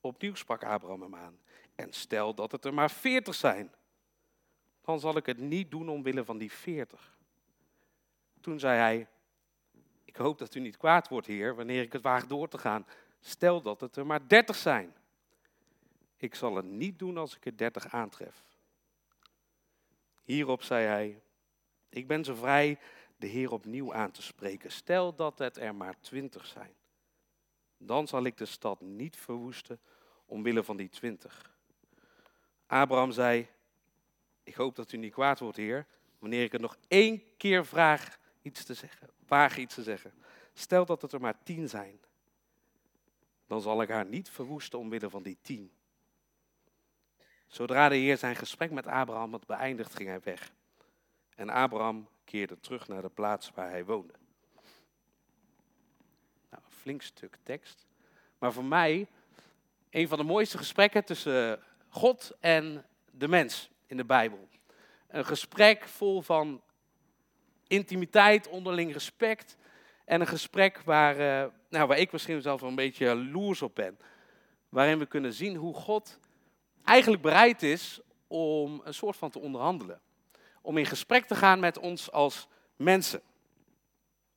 Opnieuw 0.00 0.34
sprak 0.34 0.64
Abraham 0.64 1.02
hem 1.02 1.14
aan. 1.14 1.38
En 1.74 1.92
stel 1.92 2.34
dat 2.34 2.52
het 2.52 2.64
er 2.64 2.74
maar 2.74 2.90
40 2.90 3.34
zijn. 3.34 3.74
Dan 4.80 5.00
zal 5.00 5.16
ik 5.16 5.26
het 5.26 5.38
niet 5.38 5.70
doen 5.70 5.88
omwille 5.88 6.24
van 6.24 6.38
die 6.38 6.52
40. 6.52 7.16
Toen 8.40 8.58
zei 8.58 8.78
hij, 8.78 9.08
ik 10.04 10.16
hoop 10.16 10.38
dat 10.38 10.54
u 10.54 10.60
niet 10.60 10.76
kwaad 10.76 11.08
wordt, 11.08 11.26
heer, 11.26 11.54
wanneer 11.54 11.82
ik 11.82 11.92
het 11.92 12.02
waag 12.02 12.26
door 12.26 12.48
te 12.48 12.58
gaan. 12.58 12.86
Stel 13.20 13.62
dat 13.62 13.80
het 13.80 13.96
er 13.96 14.06
maar 14.06 14.28
dertig 14.28 14.56
zijn. 14.56 14.94
Ik 16.16 16.34
zal 16.34 16.56
het 16.56 16.64
niet 16.64 16.98
doen 16.98 17.16
als 17.16 17.36
ik 17.36 17.46
er 17.46 17.56
dertig 17.56 17.88
aantref. 17.88 18.42
Hierop 20.22 20.62
zei 20.62 20.86
hij, 20.86 21.20
ik 21.88 22.06
ben 22.06 22.24
zo 22.24 22.34
vrij 22.34 22.78
de 23.16 23.26
Heer 23.26 23.52
opnieuw 23.52 23.94
aan 23.94 24.10
te 24.10 24.22
spreken. 24.22 24.72
Stel 24.72 25.14
dat 25.14 25.38
het 25.38 25.56
er 25.56 25.74
maar 25.74 26.00
twintig 26.00 26.46
zijn. 26.46 26.74
Dan 27.78 28.08
zal 28.08 28.24
ik 28.24 28.36
de 28.36 28.46
stad 28.46 28.80
niet 28.80 29.16
verwoesten 29.16 29.80
omwille 30.26 30.64
van 30.64 30.76
die 30.76 30.88
twintig. 30.88 31.54
Abraham 32.66 33.12
zei, 33.12 33.48
ik 34.42 34.54
hoop 34.54 34.76
dat 34.76 34.92
u 34.92 34.96
niet 34.96 35.12
kwaad 35.12 35.38
wordt, 35.38 35.56
Heer, 35.56 35.86
wanneer 36.18 36.42
ik 36.42 36.52
het 36.52 36.60
nog 36.60 36.76
één 36.88 37.22
keer 37.36 37.66
vraag 37.66 38.18
iets 38.42 38.64
te 38.64 38.74
zeggen, 38.74 39.10
waag 39.26 39.56
iets 39.56 39.74
te 39.74 39.82
zeggen. 39.82 40.12
Stel 40.52 40.86
dat 40.86 41.02
het 41.02 41.12
er 41.12 41.20
maar 41.20 41.42
tien 41.42 41.68
zijn. 41.68 42.00
Dan 43.46 43.60
zal 43.60 43.82
ik 43.82 43.88
haar 43.88 44.06
niet 44.06 44.30
verwoesten 44.30 44.78
omwille 44.78 45.10
van 45.10 45.22
die 45.22 45.38
tien. 45.42 45.70
Zodra 47.46 47.88
de 47.88 47.96
Heer 47.96 48.16
zijn 48.16 48.36
gesprek 48.36 48.70
met 48.70 48.86
Abraham 48.86 49.32
had 49.32 49.46
beëindigd, 49.46 49.94
ging 49.94 50.08
hij 50.08 50.20
weg. 50.20 50.52
En 51.36 51.48
Abraham 51.48 52.08
keerde 52.24 52.60
terug 52.60 52.88
naar 52.88 53.02
de 53.02 53.08
plaats 53.08 53.50
waar 53.54 53.70
hij 53.70 53.84
woonde. 53.84 54.12
Nou, 56.50 56.62
een 56.64 56.72
flink 56.80 57.02
stuk 57.02 57.36
tekst. 57.42 57.86
Maar 58.38 58.52
voor 58.52 58.64
mij 58.64 59.06
een 59.90 60.08
van 60.08 60.18
de 60.18 60.24
mooiste 60.24 60.58
gesprekken 60.58 61.04
tussen 61.04 61.62
God 61.88 62.36
en 62.40 62.84
de 63.10 63.28
mens 63.28 63.70
in 63.86 63.96
de 63.96 64.04
Bijbel. 64.04 64.48
Een 65.08 65.24
gesprek 65.24 65.88
vol 65.88 66.22
van 66.22 66.62
intimiteit, 67.66 68.48
onderling 68.48 68.92
respect. 68.92 69.56
En 70.04 70.20
een 70.20 70.26
gesprek 70.26 70.80
waar, 70.80 71.14
uh, 71.14 71.52
nou, 71.68 71.88
waar 71.88 71.98
ik 71.98 72.12
misschien 72.12 72.42
zelf 72.42 72.60
wel 72.60 72.68
een 72.70 72.76
beetje 72.76 73.14
loers 73.14 73.62
op 73.62 73.74
ben. 73.74 73.98
Waarin 74.68 74.98
we 74.98 75.06
kunnen 75.06 75.32
zien 75.32 75.56
hoe 75.56 75.74
God 75.74 76.18
eigenlijk 76.84 77.22
bereid 77.22 77.62
is 77.62 78.00
om 78.26 78.80
een 78.84 78.94
soort 78.94 79.16
van 79.16 79.30
te 79.30 79.38
onderhandelen. 79.38 80.00
Om 80.66 80.78
in 80.78 80.86
gesprek 80.86 81.24
te 81.24 81.34
gaan 81.34 81.60
met 81.60 81.78
ons 81.78 82.12
als 82.12 82.48
mensen. 82.76 83.22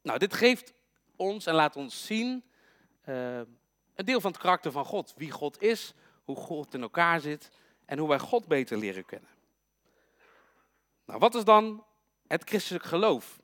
Nou, 0.02 0.20
dit 0.20 0.34
geeft 0.34 0.74
ons 1.16 1.46
en 1.46 1.54
laat 1.54 1.76
ons 1.76 2.06
zien 2.06 2.44
uh, 3.06 3.38
een 3.96 4.06
deel 4.06 4.22
van 4.22 4.32
het 4.32 4.40
karakter 4.40 4.72
van 4.72 4.86
God. 4.86 5.14
Wie 5.18 5.32
God 5.32 5.62
is, 5.62 5.94
hoe 6.24 6.36
God 6.36 6.74
in 6.74 6.82
elkaar 6.82 7.20
zit 7.20 7.52
en 7.86 7.98
hoe 7.98 8.08
wij 8.08 8.20
God 8.20 8.48
beter 8.48 8.78
leren 8.78 9.06
kennen. 9.06 9.30
Nou, 11.06 11.20
wat 11.20 11.36
is 11.36 11.44
dan 11.44 11.86
het 12.28 12.44
christelijk 12.44 12.86
geloof? 12.86 13.40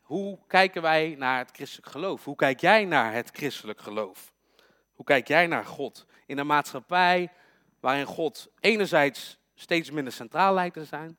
Hoe 0.00 0.38
kijken 0.46 0.82
wij 0.82 1.14
naar 1.18 1.38
het 1.38 1.50
christelijk 1.50 1.90
geloof? 1.90 2.24
Hoe 2.24 2.36
kijk 2.36 2.60
jij 2.60 2.84
naar 2.84 3.12
het 3.12 3.30
christelijk 3.30 3.80
geloof? 3.80 4.32
Hoe 4.92 5.04
kijk 5.04 5.28
jij 5.28 5.46
naar 5.46 5.64
God 5.64 6.06
in 6.26 6.38
een 6.38 6.46
maatschappij 6.46 7.32
waarin 7.80 8.06
God 8.06 8.50
enerzijds 8.60 9.38
steeds 9.54 9.90
minder 9.90 10.12
centraal 10.12 10.54
lijkt 10.54 10.74
te 10.74 10.84
zijn, 10.84 11.16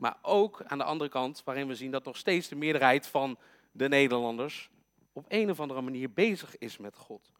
maar 0.00 0.16
ook 0.22 0.62
aan 0.66 0.78
de 0.78 0.84
andere 0.84 1.10
kant 1.10 1.42
waarin 1.44 1.66
we 1.66 1.74
zien 1.74 1.90
dat 1.90 2.04
nog 2.04 2.16
steeds 2.16 2.48
de 2.48 2.56
meerderheid 2.56 3.06
van 3.06 3.38
de 3.72 3.88
Nederlanders 3.88 4.70
op 5.12 5.24
een 5.28 5.50
of 5.50 5.60
andere 5.60 5.80
manier 5.80 6.12
bezig 6.12 6.58
is 6.58 6.76
met 6.76 6.96
God. 6.96 7.32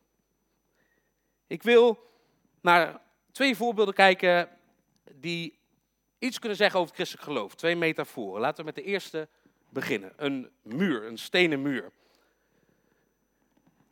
Ik 1.47 1.63
wil 1.63 2.11
naar 2.61 3.01
twee 3.33 3.57
voorbeelden 3.57 3.95
kijken 3.95 4.49
die 5.15 5.59
iets 6.19 6.39
kunnen 6.39 6.57
zeggen 6.57 6.79
over 6.79 6.95
het 6.95 7.01
christelijk 7.01 7.29
geloof. 7.29 7.55
Twee 7.55 7.77
metaforen. 7.77 8.41
Laten 8.41 8.59
we 8.59 8.65
met 8.65 8.75
de 8.75 8.91
eerste 8.91 9.29
beginnen. 9.69 10.13
Een 10.17 10.51
muur, 10.63 11.07
een 11.07 11.19
stenen 11.19 11.63
muur. 11.63 11.93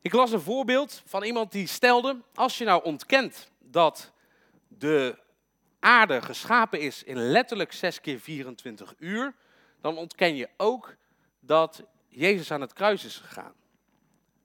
Ik 0.00 0.12
las 0.12 0.32
een 0.32 0.40
voorbeeld 0.40 1.02
van 1.06 1.22
iemand 1.22 1.52
die 1.52 1.66
stelde, 1.66 2.20
als 2.34 2.58
je 2.58 2.64
nou 2.64 2.84
ontkent 2.84 3.50
dat 3.58 4.12
de 4.68 5.18
aarde 5.80 6.22
geschapen 6.22 6.80
is 6.80 7.02
in 7.02 7.16
letterlijk 7.16 7.72
6 7.72 8.00
keer 8.00 8.20
24 8.20 8.94
uur, 8.98 9.34
dan 9.80 9.96
ontken 9.96 10.36
je 10.36 10.48
ook 10.56 10.96
dat 11.40 11.82
Jezus 12.08 12.50
aan 12.50 12.60
het 12.60 12.72
kruis 12.72 13.04
is 13.04 13.16
gegaan. 13.16 13.52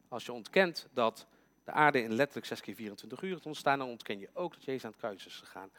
Als 0.08 0.26
je 0.26 0.32
ontkent 0.32 0.88
dat 0.94 1.28
de 1.64 1.72
aarde 1.72 2.02
in 2.02 2.14
letterlijk 2.14 2.48
6 2.48 2.62
keer 2.62 2.76
24 2.76 3.22
uur 3.22 3.38
is 3.38 3.46
ontstaan, 3.46 3.80
dan 3.80 3.88
ontken 3.88 4.20
je 4.20 4.30
ook 4.34 4.54
dat 4.54 4.64
Jezus 4.64 4.86
aan 4.86 4.92
het 4.92 5.00
kruis 5.00 5.26
is 5.26 5.36
gegaan. 5.36 5.70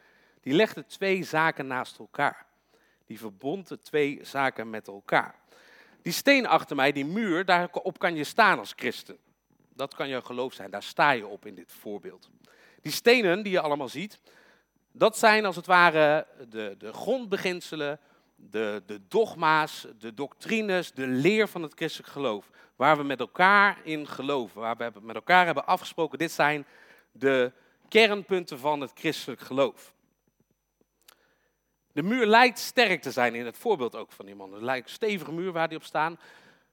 Die 0.41 0.53
legde 0.53 0.87
twee 0.87 1.25
zaken 1.25 1.67
naast 1.67 1.99
elkaar. 1.99 2.47
Die 3.07 3.19
verbond 3.19 3.69
de 3.69 3.79
twee 3.79 4.19
zaken 4.23 4.71
met 4.71 4.89
elkaar. 4.89 5.35
Die 6.03 6.13
steen 6.13 6.47
achter 6.47 6.77
mij, 6.77 6.93
die 6.93 7.05
muur, 7.05 7.45
daarop 7.45 7.99
kan 7.99 8.15
je 8.15 8.25
staan 8.25 8.59
als 8.59 8.73
christen. 8.77 9.19
Dat 9.75 9.95
kan 9.95 10.09
jouw 10.09 10.21
geloof 10.21 10.53
zijn, 10.53 10.71
daar 10.71 10.83
sta 10.83 11.11
je 11.11 11.27
op 11.27 11.47
in 11.47 11.55
dit 11.55 11.73
voorbeeld. 11.73 12.31
Die 12.81 12.93
stenen 12.93 13.43
die 13.43 13.53
je 13.53 13.61
allemaal 13.61 13.89
ziet, 13.89 14.21
dat 14.97 15.19
zijn 15.19 15.45
als 15.45 15.57
het 15.57 15.67
ware 15.67 16.27
de, 16.49 16.75
de 16.79 16.93
grondbeginselen, 16.93 18.01
de, 18.35 18.83
de 18.87 19.01
dogma's, 19.09 19.87
de 19.99 20.15
doctrines, 20.15 20.93
de 20.93 21.07
leer 21.07 21.49
van 21.49 21.63
het 21.63 21.73
christelijk 21.75 22.13
geloof. 22.13 22.51
Waar 22.77 22.97
we 22.97 23.03
met 23.03 23.21
elkaar 23.21 23.79
in 23.83 24.09
geloven, 24.09 24.61
waar 24.61 24.77
we 24.77 24.93
met 25.01 25.15
elkaar 25.15 25.45
hebben 25.45 25.67
afgesproken, 25.67 26.19
dit 26.19 26.33
zijn 26.33 26.67
de 27.13 27.53
kernpunten 27.89 28.59
van 28.59 28.81
het 28.81 28.91
christelijk 28.95 29.41
geloof. 29.41 29.95
De 31.93 32.03
muur 32.03 32.27
lijkt 32.27 32.59
sterk 32.59 33.03
te 33.03 33.11
zijn 33.11 33.35
in 33.35 33.47
het 33.47 33.59
voorbeeld 33.59 33.97
ook 33.97 34.13
van 34.13 34.27
die 34.27 34.35
man. 34.35 34.53
Het 34.53 34.63
lijkt 34.63 34.89
een 34.89 34.95
stevige 34.95 35.33
muur 35.33 35.53
waar 35.53 35.69
die 35.69 35.79
op 35.79 35.85
staan. 35.85 36.19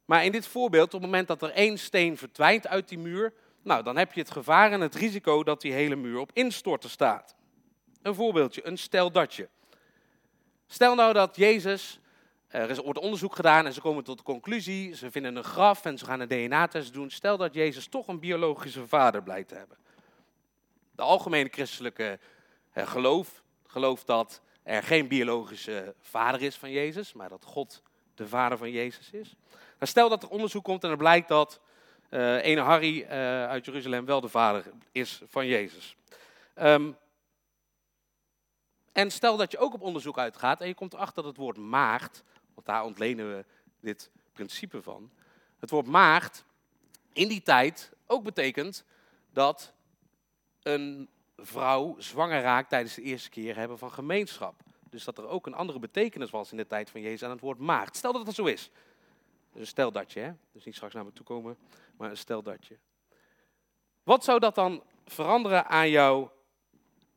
Maar 0.05 0.25
in 0.25 0.31
dit 0.31 0.47
voorbeeld, 0.47 0.93
op 0.93 1.01
het 1.01 1.01
moment 1.01 1.27
dat 1.27 1.41
er 1.41 1.51
één 1.51 1.77
steen 1.77 2.17
verdwijnt 2.17 2.67
uit 2.67 2.89
die 2.89 2.99
muur, 2.99 3.33
nou, 3.63 3.83
dan 3.83 3.97
heb 3.97 4.13
je 4.13 4.19
het 4.21 4.31
gevaar 4.31 4.71
en 4.71 4.81
het 4.81 4.95
risico 4.95 5.43
dat 5.43 5.61
die 5.61 5.73
hele 5.73 5.95
muur 5.95 6.19
op 6.19 6.31
instorten 6.33 6.89
staat. 6.89 7.35
Een 8.01 8.15
voorbeeldje, 8.15 8.65
een 8.65 8.77
stel 8.77 9.11
datje. 9.11 9.49
Stel 10.67 10.95
nou 10.95 11.13
dat 11.13 11.35
Jezus, 11.35 11.99
er 12.47 12.69
is, 12.69 12.77
wordt 12.77 12.99
onderzoek 12.99 13.35
gedaan 13.35 13.65
en 13.65 13.73
ze 13.73 13.81
komen 13.81 14.03
tot 14.03 14.17
de 14.17 14.23
conclusie, 14.23 14.95
ze 14.95 15.11
vinden 15.11 15.35
een 15.35 15.43
graf 15.43 15.85
en 15.85 15.97
ze 15.97 16.05
gaan 16.05 16.19
een 16.19 16.27
DNA-test 16.27 16.93
doen. 16.93 17.09
Stel 17.09 17.37
dat 17.37 17.53
Jezus 17.53 17.87
toch 17.87 18.07
een 18.07 18.19
biologische 18.19 18.87
vader 18.87 19.23
blijkt 19.23 19.49
te 19.49 19.55
hebben. 19.55 19.77
De 20.91 21.01
algemene 21.01 21.49
christelijke 21.51 22.19
eh, 22.71 22.87
geloof 22.87 23.41
gelooft 23.67 24.07
dat 24.07 24.41
er 24.63 24.83
geen 24.83 25.07
biologische 25.07 25.95
vader 26.01 26.41
is 26.41 26.55
van 26.55 26.71
Jezus, 26.71 27.13
maar 27.13 27.29
dat 27.29 27.43
God 27.45 27.81
de 28.15 28.27
vader 28.27 28.57
van 28.57 28.71
Jezus 28.71 29.11
is. 29.11 29.35
Maar 29.79 29.87
stel 29.87 30.09
dat 30.09 30.23
er 30.23 30.29
onderzoek 30.29 30.63
komt 30.63 30.83
en 30.83 30.89
er 30.89 30.97
blijkt 30.97 31.27
dat 31.27 31.59
uh, 32.09 32.43
ene 32.43 32.61
Harry 32.61 33.01
uh, 33.01 33.09
uit 33.47 33.65
Jeruzalem 33.65 34.05
wel 34.05 34.21
de 34.21 34.27
vader 34.27 34.63
is 34.91 35.21
van 35.27 35.47
Jezus. 35.47 35.95
Um, 36.61 36.97
en 38.91 39.11
stel 39.11 39.37
dat 39.37 39.51
je 39.51 39.57
ook 39.57 39.73
op 39.73 39.81
onderzoek 39.81 40.17
uitgaat 40.17 40.61
en 40.61 40.67
je 40.67 40.73
komt 40.73 40.93
erachter 40.93 41.23
dat 41.23 41.31
het 41.31 41.41
woord 41.41 41.57
maagd, 41.57 42.23
want 42.53 42.67
daar 42.67 42.83
ontlenen 42.83 43.37
we 43.37 43.45
dit 43.79 44.09
principe 44.33 44.81
van. 44.81 45.11
Het 45.59 45.69
woord 45.69 45.87
maagd 45.87 46.45
in 47.13 47.27
die 47.27 47.41
tijd 47.41 47.91
ook 48.07 48.23
betekent 48.23 48.85
dat 49.33 49.73
een 50.61 51.09
vrouw 51.37 51.95
zwanger 51.99 52.41
raakt 52.41 52.69
tijdens 52.69 52.95
de 52.95 53.01
eerste 53.01 53.29
keer 53.29 53.55
hebben 53.55 53.77
van 53.77 53.91
gemeenschap. 53.91 54.61
Dus 54.89 55.03
dat 55.03 55.17
er 55.17 55.27
ook 55.27 55.45
een 55.45 55.53
andere 55.53 55.79
betekenis 55.79 56.29
was 56.29 56.51
in 56.51 56.57
de 56.57 56.67
tijd 56.67 56.89
van 56.89 57.01
Jezus 57.01 57.23
aan 57.23 57.29
het 57.29 57.39
woord 57.39 57.59
maagd. 57.59 57.95
Stel 57.95 58.13
dat 58.13 58.25
dat 58.25 58.35
zo 58.35 58.45
is. 58.45 58.71
Dus 59.53 59.69
stel 59.69 59.91
dat 59.91 60.11
je, 60.11 60.19
hè? 60.19 60.31
dus 60.51 60.65
niet 60.65 60.75
straks 60.75 60.93
naar 60.93 61.05
me 61.05 61.13
toe 61.13 61.25
komen, 61.25 61.57
maar 61.97 62.17
stel 62.17 62.41
dat 62.41 62.67
je. 62.67 62.77
Wat 64.03 64.23
zou 64.23 64.39
dat 64.39 64.55
dan 64.55 64.83
veranderen 65.05 65.67
aan 65.67 65.89
jouw 65.89 66.31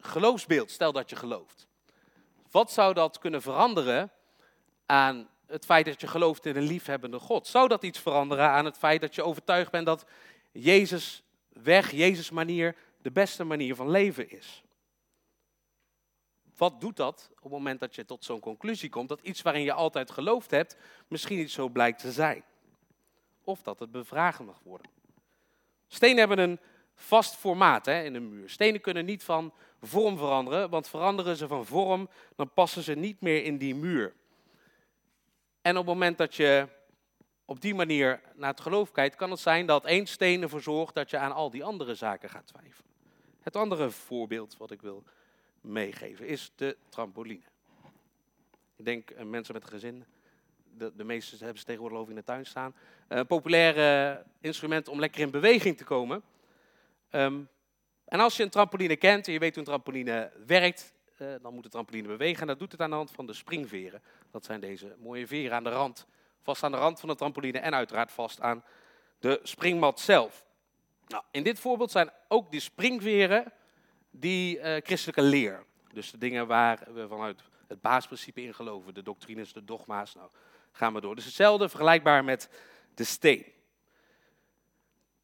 geloofsbeeld, 0.07 0.71
stel 0.71 0.93
dat 0.93 1.11
je 1.11 1.17
gelooft? 1.17 1.67
Wat 2.51 2.73
zou 2.73 2.95
dat 2.95 3.19
kunnen 3.19 3.43
veranderen 3.43 4.13
aan 4.87 5.29
het 5.47 5.65
feit 5.65 5.87
dat 5.87 6.01
je 6.01 6.07
gelooft 6.07 6.47
in 6.47 6.57
een 6.57 6.63
liefhebbende 6.63 7.19
God? 7.19 7.47
Zou 7.47 7.69
dat 7.69 7.83
iets 7.83 7.99
veranderen 7.99 8.49
aan 8.49 8.65
het 8.65 8.79
feit 8.79 9.01
dat 9.01 9.15
je 9.15 9.23
overtuigd 9.23 9.71
bent 9.71 9.87
dat 9.87 10.05
Jezus 10.53 11.23
weg, 11.49 11.91
Jezus 11.91 12.31
manier, 12.31 12.77
de 13.03 13.11
beste 13.11 13.45
manier 13.45 13.75
van 13.75 13.91
leven 13.91 14.31
is? 14.31 14.63
Wat 16.57 16.81
doet 16.81 16.97
dat 16.97 17.31
op 17.31 17.43
het 17.43 17.53
moment 17.53 17.81
dat 17.81 17.95
je 17.95 18.05
tot 18.05 18.25
zo'n 18.25 18.41
conclusie 18.41 18.89
komt 18.89 19.09
dat 19.09 19.21
iets 19.21 19.43
waarin 19.43 19.63
je 19.63 19.73
altijd 19.73 20.11
geloofd 20.11 20.51
hebt, 20.51 20.77
misschien 21.09 21.39
niet 21.39 21.51
zo 21.51 21.69
blijkt 21.69 21.99
te 21.99 22.13
zijn? 22.13 22.45
Of 23.45 23.63
dat 23.63 23.79
het 23.79 23.91
bevragen 23.91 24.45
mag 24.45 24.61
worden. 24.63 24.91
Stenen 25.89 26.19
hebben 26.19 26.39
een 26.39 26.61
vast 26.95 27.37
formaat 27.37 27.87
hè, 27.87 28.03
in 28.03 28.15
een 28.15 28.29
muur. 28.29 28.51
Stenen 28.51 28.81
kunnen 28.81 29.05
niet 29.05 29.25
van 29.25 29.53
vorm 29.83 30.17
veranderen, 30.17 30.71
want 30.71 30.89
veranderen 30.89 31.37
ze 31.37 31.47
van 31.47 31.67
vorm, 31.67 32.09
dan 32.37 32.51
passen 32.55 32.83
ze 32.83 32.95
niet 32.95 33.21
meer 33.21 33.45
in 33.45 33.59
die 33.59 33.75
muur. 33.75 34.15
En 35.63 35.77
op 35.77 35.87
het 35.87 35.95
moment 35.95 36.19
dat 36.19 36.35
je 36.35 36.69
op 37.45 37.61
die 37.61 37.75
manier 37.75 38.21
naar 38.35 38.51
het 38.51 38.61
geloof 38.61 38.91
kijkt, 38.91 39.17
kan 39.17 39.31
het 39.31 39.41
zijn 39.41 39.67
dat 39.67 39.85
één 39.85 40.07
steen 40.07 40.43
ervoor 40.43 40.61
zorgt 40.61 40.95
dat 40.95 41.11
je 41.11 41.19
aan 41.19 41.33
al 41.33 41.51
die 41.51 41.65
andere 41.65 41.95
zaken 41.95 42.31
gaat 42.31 42.47
twijfelen. 42.47 42.91
Het 43.41 43.57
andere 43.57 43.91
voorbeeld 43.91 44.57
wat 44.57 44.71
ik 44.71 44.83
wil 44.83 45.05
meegeven 45.61 46.27
is 46.27 46.53
de 46.57 46.77
trampoline. 46.89 47.43
Ik 48.77 48.85
denk 48.85 49.11
eh, 49.11 49.25
mensen 49.25 49.55
met 49.55 49.65
gezin, 49.65 50.05
de, 50.77 50.93
de 50.97 51.05
meeste 51.05 51.37
hebben 51.37 51.59
ze 51.59 51.65
tegenwoordig 51.65 52.09
in 52.09 52.15
de 52.15 52.25
tuin 52.25 52.47
staan. 52.47 52.75
Een 53.09 53.27
populair 53.27 54.25
instrument 54.41 54.89
om 54.89 55.01
lekker 55.01 55.21
in 55.21 55.31
beweging 55.31 55.77
te 55.77 55.85
komen. 55.85 56.23
Um, 57.15 57.49
en 58.05 58.21
als 58.21 58.37
je 58.37 58.43
een 58.43 58.51
trampoline 58.51 58.97
kent 58.97 59.27
en 59.27 59.33
je 59.33 59.39
weet 59.39 59.51
hoe 59.51 59.59
een 59.59 59.65
trampoline 59.65 60.33
werkt, 60.47 60.95
uh, 61.19 61.35
dan 61.43 61.55
moet 61.55 61.63
de 61.63 61.69
trampoline 61.69 62.09
bewegen. 62.09 62.41
En 62.41 62.47
dat 62.47 62.59
doet 62.59 62.73
het 62.73 62.81
aan 62.81 62.91
de 62.91 62.97
hand 62.97 63.11
van 63.11 63.27
de 63.27 63.33
springveren. 63.33 64.03
Dat 64.31 64.45
zijn 64.45 64.61
deze 64.61 64.97
mooie 64.99 65.27
veren 65.27 65.57
aan 65.57 65.65
de 65.65 65.71
rand. 65.71 66.07
Vast 66.43 66.63
aan 66.63 66.73
de 66.73 66.79
rand 66.79 67.01
van 67.01 67.09
de 67.09 67.15
trampoline 67.15 67.59
en 67.59 67.75
uiteraard 67.75 68.13
vast 68.13 68.41
aan 68.41 68.65
de 69.19 69.41
springmat 69.43 70.01
zelf. 70.01 70.45
Nou, 71.07 71.23
in 71.31 71.43
dit 71.43 71.59
voorbeeld 71.59 71.91
zijn 71.91 72.11
ook 72.29 72.51
die 72.51 72.61
springveren 72.61 73.53
die 74.11 74.59
uh, 74.59 74.77
christelijke 74.83 75.23
leer. 75.23 75.65
Dus 75.93 76.11
de 76.11 76.19
dingen 76.19 76.47
waar 76.47 76.87
we 76.93 77.09
vanuit 77.09 77.43
het 77.67 77.81
basisprincipe 77.81 78.43
in 78.43 78.55
geloven. 78.55 78.95
De 78.95 79.03
doctrines, 79.03 79.53
de 79.53 79.65
dogma's. 79.65 80.15
Nou, 80.15 80.29
gaan 80.73 80.95
we 80.95 81.01
door. 81.01 81.15
Dus 81.15 81.25
hetzelfde, 81.25 81.69
vergelijkbaar 81.69 82.25
met 82.25 82.49
de 82.95 83.05
steen. 83.05 83.45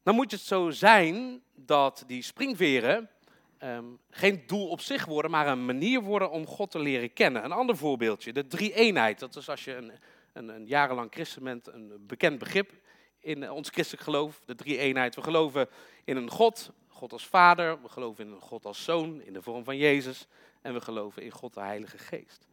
Dan 0.03 0.15
moet 0.15 0.31
het 0.31 0.41
zo 0.41 0.69
zijn 0.69 1.43
dat 1.65 2.03
die 2.07 2.21
springveren 2.21 3.09
ehm, 3.57 3.85
geen 4.09 4.43
doel 4.47 4.67
op 4.67 4.81
zich 4.81 5.05
worden, 5.05 5.31
maar 5.31 5.47
een 5.47 5.65
manier 5.65 6.01
worden 6.01 6.31
om 6.31 6.45
God 6.45 6.71
te 6.71 6.79
leren 6.79 7.13
kennen. 7.13 7.43
Een 7.43 7.51
ander 7.51 7.77
voorbeeldje, 7.77 8.33
de 8.33 8.47
drie-eenheid. 8.47 9.19
Dat 9.19 9.35
is 9.35 9.49
als 9.49 9.63
je 9.63 9.75
een, 9.75 9.91
een, 10.33 10.49
een 10.49 10.65
jarenlang 10.65 11.11
christen 11.11 11.43
bent, 11.43 11.67
een 11.67 12.03
bekend 12.07 12.39
begrip 12.39 12.71
in 13.19 13.51
ons 13.51 13.69
christelijk 13.69 14.03
geloof, 14.03 14.41
de 14.45 14.55
drie-eenheid. 14.55 15.15
We 15.15 15.21
geloven 15.21 15.69
in 16.03 16.17
een 16.17 16.29
God, 16.29 16.71
God 16.87 17.11
als 17.11 17.27
Vader, 17.27 17.81
we 17.81 17.89
geloven 17.89 18.25
in 18.25 18.31
een 18.31 18.41
God 18.41 18.65
als 18.65 18.83
Zoon, 18.83 19.21
in 19.21 19.33
de 19.33 19.41
vorm 19.41 19.63
van 19.63 19.77
Jezus, 19.77 20.27
en 20.61 20.73
we 20.73 20.81
geloven 20.81 21.23
in 21.23 21.31
God 21.31 21.53
de 21.53 21.59
Heilige 21.59 21.97
Geest. 21.97 22.47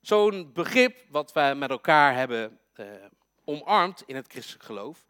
Zo'n 0.00 0.50
begrip 0.52 1.04
wat 1.10 1.32
wij 1.32 1.54
met 1.54 1.70
elkaar 1.70 2.14
hebben 2.14 2.58
eh, 2.72 2.86
omarmd 3.44 4.02
in 4.06 4.16
het 4.16 4.26
christelijk 4.28 4.64
geloof, 4.64 5.06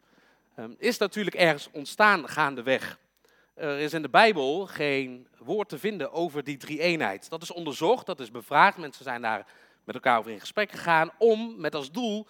is 0.77 0.97
natuurlijk 0.97 1.35
ergens 1.35 1.69
ontstaan 1.71 2.29
gaandeweg. 2.29 2.99
Er 3.53 3.79
is 3.79 3.93
in 3.93 4.01
de 4.01 4.09
Bijbel 4.09 4.67
geen 4.67 5.27
woord 5.37 5.69
te 5.69 5.79
vinden 5.79 6.11
over 6.11 6.43
die 6.43 6.57
drie-eenheid. 6.57 7.29
Dat 7.29 7.41
is 7.41 7.51
onderzocht, 7.51 8.05
dat 8.05 8.19
is 8.19 8.31
bevraagd. 8.31 8.77
Mensen 8.77 9.03
zijn 9.03 9.21
daar 9.21 9.45
met 9.83 9.95
elkaar 9.95 10.17
over 10.19 10.31
in 10.31 10.39
gesprek 10.39 10.71
gegaan 10.71 11.11
om 11.17 11.59
met 11.59 11.75
als 11.75 11.91
doel 11.91 12.27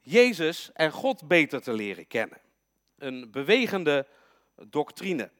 Jezus 0.00 0.70
en 0.72 0.92
God 0.92 1.28
beter 1.28 1.62
te 1.62 1.72
leren 1.72 2.06
kennen. 2.06 2.38
Een 2.98 3.30
bewegende 3.30 4.06
doctrine. 4.66 5.30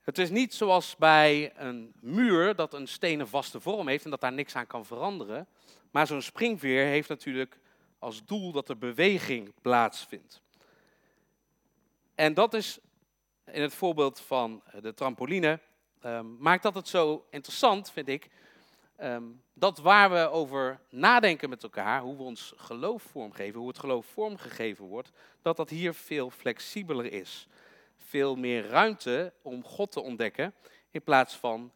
Het 0.00 0.18
is 0.18 0.30
niet 0.30 0.54
zoals 0.54 0.96
bij 0.96 1.52
een 1.56 1.92
muur 2.00 2.54
dat 2.54 2.74
een 2.74 2.88
stenen 2.88 3.28
vaste 3.28 3.60
vorm 3.60 3.88
heeft 3.88 4.04
en 4.04 4.10
dat 4.10 4.20
daar 4.20 4.32
niks 4.32 4.56
aan 4.56 4.66
kan 4.66 4.86
veranderen. 4.86 5.48
Maar 5.90 6.06
zo'n 6.06 6.22
springveer 6.22 6.84
heeft 6.84 7.08
natuurlijk 7.08 7.58
als 7.98 8.24
doel 8.24 8.52
dat 8.52 8.68
er 8.68 8.78
beweging 8.78 9.52
plaatsvindt. 9.62 10.42
En 12.14 12.34
dat 12.34 12.54
is 12.54 12.78
in 13.44 13.62
het 13.62 13.74
voorbeeld 13.74 14.20
van 14.20 14.62
de 14.80 14.94
trampoline, 14.94 15.60
um, 16.04 16.36
maakt 16.40 16.62
dat 16.62 16.74
het 16.74 16.88
zo 16.88 17.26
interessant, 17.30 17.90
vind 17.90 18.08
ik, 18.08 18.30
ehm, 18.96 19.24
dat 19.52 19.78
waar 19.78 20.10
we 20.10 20.30
over 20.30 20.80
nadenken 20.88 21.48
met 21.48 21.62
elkaar, 21.62 22.00
hoe 22.00 22.16
we 22.16 22.22
ons 22.22 22.52
geloof 22.56 23.02
vormgeven, 23.02 23.58
hoe 23.58 23.68
het 23.68 23.78
geloof 23.78 24.06
vormgegeven 24.06 24.84
wordt, 24.84 25.10
dat 25.42 25.56
dat 25.56 25.70
hier 25.70 25.94
veel 25.94 26.30
flexibeler 26.30 27.12
is. 27.12 27.46
Veel 27.96 28.36
meer 28.36 28.66
ruimte 28.66 29.32
om 29.42 29.64
God 29.64 29.92
te 29.92 30.00
ontdekken, 30.00 30.54
in 30.90 31.02
plaats 31.02 31.34
van 31.34 31.72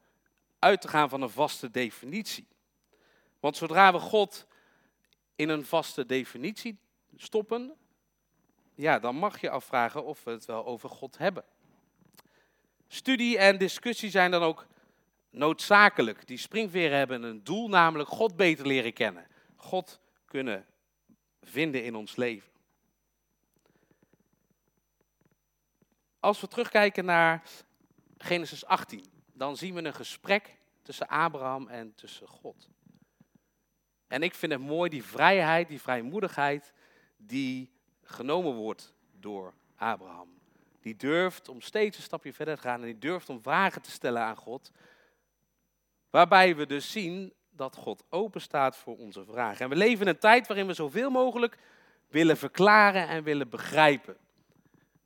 uit 0.58 0.80
te 0.80 0.88
gaan 0.88 1.08
van 1.08 1.22
een 1.22 1.30
vaste 1.30 1.70
definitie. 1.70 2.46
Want 3.40 3.56
zodra 3.56 3.92
we 3.92 3.98
God 3.98 4.46
in 5.34 5.48
een 5.48 5.64
vaste 5.64 6.06
definitie 6.06 6.78
stoppen, 7.16 7.72
ja, 8.78 8.98
dan 8.98 9.16
mag 9.16 9.40
je 9.40 9.50
afvragen 9.50 10.04
of 10.04 10.24
we 10.24 10.30
het 10.30 10.44
wel 10.44 10.66
over 10.66 10.88
God 10.88 11.18
hebben. 11.18 11.44
Studie 12.88 13.38
en 13.38 13.58
discussie 13.58 14.10
zijn 14.10 14.30
dan 14.30 14.42
ook 14.42 14.66
noodzakelijk. 15.30 16.26
Die 16.26 16.38
springveren 16.38 16.98
hebben 16.98 17.22
een 17.22 17.44
doel, 17.44 17.68
namelijk 17.68 18.08
God 18.08 18.36
beter 18.36 18.66
leren 18.66 18.92
kennen. 18.92 19.26
God 19.56 20.00
kunnen 20.24 20.66
vinden 21.42 21.84
in 21.84 21.94
ons 21.94 22.16
leven. 22.16 22.50
Als 26.20 26.40
we 26.40 26.48
terugkijken 26.48 27.04
naar 27.04 27.42
Genesis 28.18 28.64
18, 28.64 29.04
dan 29.32 29.56
zien 29.56 29.74
we 29.74 29.84
een 29.84 29.94
gesprek 29.94 30.56
tussen 30.82 31.08
Abraham 31.08 31.68
en 31.68 31.94
tussen 31.94 32.28
God. 32.28 32.68
En 34.06 34.22
ik 34.22 34.34
vind 34.34 34.52
het 34.52 34.60
mooi, 34.60 34.90
die 34.90 35.04
vrijheid, 35.04 35.68
die 35.68 35.80
vrijmoedigheid, 35.80 36.72
die 37.16 37.76
genomen 38.10 38.54
wordt 38.54 38.94
door 39.20 39.54
Abraham. 39.76 40.28
Die 40.80 40.96
durft 40.96 41.48
om 41.48 41.60
steeds 41.60 41.96
een 41.96 42.02
stapje 42.02 42.32
verder 42.32 42.54
te 42.54 42.60
gaan 42.60 42.80
en 42.80 42.86
die 42.86 42.98
durft 42.98 43.28
om 43.28 43.42
vragen 43.42 43.82
te 43.82 43.90
stellen 43.90 44.22
aan 44.22 44.36
God. 44.36 44.70
Waarbij 46.10 46.56
we 46.56 46.66
dus 46.66 46.92
zien 46.92 47.32
dat 47.50 47.76
God 47.76 48.04
open 48.08 48.40
staat 48.40 48.76
voor 48.76 48.96
onze 48.96 49.24
vragen. 49.24 49.64
En 49.64 49.68
we 49.68 49.76
leven 49.76 50.06
in 50.06 50.12
een 50.12 50.18
tijd 50.18 50.46
waarin 50.46 50.66
we 50.66 50.72
zoveel 50.72 51.10
mogelijk 51.10 51.58
willen 52.08 52.36
verklaren 52.36 53.08
en 53.08 53.22
willen 53.22 53.48
begrijpen. 53.48 54.16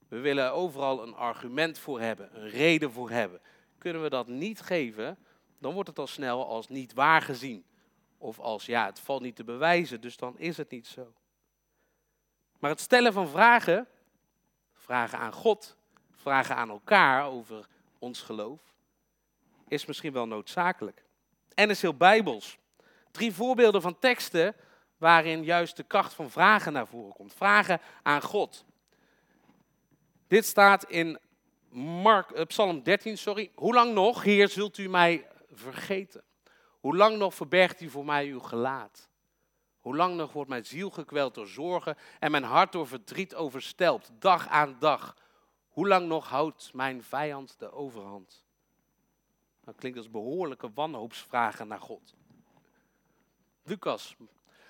We 0.09 0.19
willen 0.19 0.53
overal 0.53 1.03
een 1.03 1.15
argument 1.15 1.79
voor 1.79 2.01
hebben, 2.01 2.43
een 2.43 2.49
reden 2.49 2.93
voor 2.93 3.11
hebben. 3.11 3.41
Kunnen 3.79 4.03
we 4.03 4.09
dat 4.09 4.27
niet 4.27 4.61
geven, 4.61 5.19
dan 5.59 5.73
wordt 5.73 5.89
het 5.89 5.99
al 5.99 6.07
snel 6.07 6.47
als 6.47 6.69
niet 6.69 6.93
waar 6.93 7.23
gezien. 7.23 7.65
Of 8.19 8.39
als 8.39 8.67
ja, 8.67 8.87
het 8.87 9.01
valt 9.01 9.23
niet 9.23 9.37
te 9.37 9.45
bewijzen, 9.45 10.01
dus 10.01 10.17
dan 10.17 10.39
is 10.39 10.57
het 10.57 10.71
niet 10.71 10.87
zo. 10.87 11.13
Maar 12.63 12.71
het 12.71 12.81
stellen 12.81 13.13
van 13.13 13.29
vragen, 13.29 13.87
vragen 14.73 15.19
aan 15.19 15.33
God, 15.33 15.77
vragen 16.11 16.57
aan 16.57 16.71
elkaar 16.71 17.27
over 17.27 17.67
ons 17.99 18.21
geloof, 18.21 18.61
is 19.69 19.87
misschien 19.87 20.13
wel 20.13 20.27
noodzakelijk. 20.27 21.05
En 21.55 21.71
is 21.71 21.83
heel 21.83 21.97
bijbels. 21.97 22.59
Drie 23.11 23.33
voorbeelden 23.33 23.83
van 23.83 23.99
teksten 23.99 24.55
waarin 24.97 25.45
juist 25.45 25.77
de 25.77 25.83
kracht 25.83 26.15
van 26.15 26.31
vragen 26.31 26.73
naar 26.73 26.87
voren 26.87 27.13
komt. 27.13 27.35
Vragen 27.35 27.81
aan 28.03 28.23
God. 28.23 28.65
Dit 30.29 30.47
staat 30.47 30.85
in 30.85 31.19
eh, 31.75 32.23
Psalm 32.47 32.83
13, 32.83 33.19
sorry. 33.19 33.51
Hoe 33.55 33.75
lang 33.75 33.95
nog, 33.95 34.23
Heer, 34.23 34.49
zult 34.49 34.79
u 34.79 34.89
mij 34.89 35.27
vergeten? 35.53 36.23
Hoe 36.81 36.97
lang 36.97 37.19
nog 37.19 37.35
verbergt 37.35 37.81
u 37.81 37.89
voor 37.89 38.05
mij 38.05 38.27
uw 38.27 38.41
gelaat? 38.41 39.11
Hoe 39.83 39.97
lang 39.97 40.17
nog 40.17 40.33
wordt 40.33 40.51
mijn 40.51 40.67
ziel 40.67 40.91
gekweld 40.91 41.35
door 41.35 41.47
zorgen 41.47 41.97
en 42.19 42.31
mijn 42.31 42.43
hart 42.43 42.73
door 42.73 42.87
verdriet 42.87 43.35
overstelpt, 43.35 44.11
dag 44.19 44.49
aan 44.49 44.77
dag? 44.79 45.17
Hoe 45.69 45.89
lang 45.89 46.09
nog 46.09 46.29
houdt 46.29 46.71
mijn 46.75 47.03
vijand 47.03 47.59
de 47.59 47.73
overhand? 47.73 48.45
Dat 49.65 49.77
klinkt 49.77 49.99
als 49.99 50.11
behoorlijke 50.11 50.71
wanhoopsvragen 50.75 51.69
naar 51.69 51.81
God. 51.81 52.15
Lucas, 53.63 54.17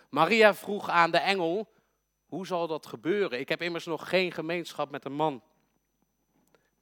Maria 0.08 0.54
vroeg 0.54 0.88
aan 0.88 1.10
de 1.10 1.18
engel, 1.18 1.72
hoe 2.26 2.46
zal 2.46 2.66
dat 2.66 2.86
gebeuren? 2.86 3.40
Ik 3.40 3.48
heb 3.48 3.62
immers 3.62 3.86
nog 3.86 4.08
geen 4.08 4.32
gemeenschap 4.32 4.90
met 4.90 5.04
een 5.04 5.12
man. 5.12 5.42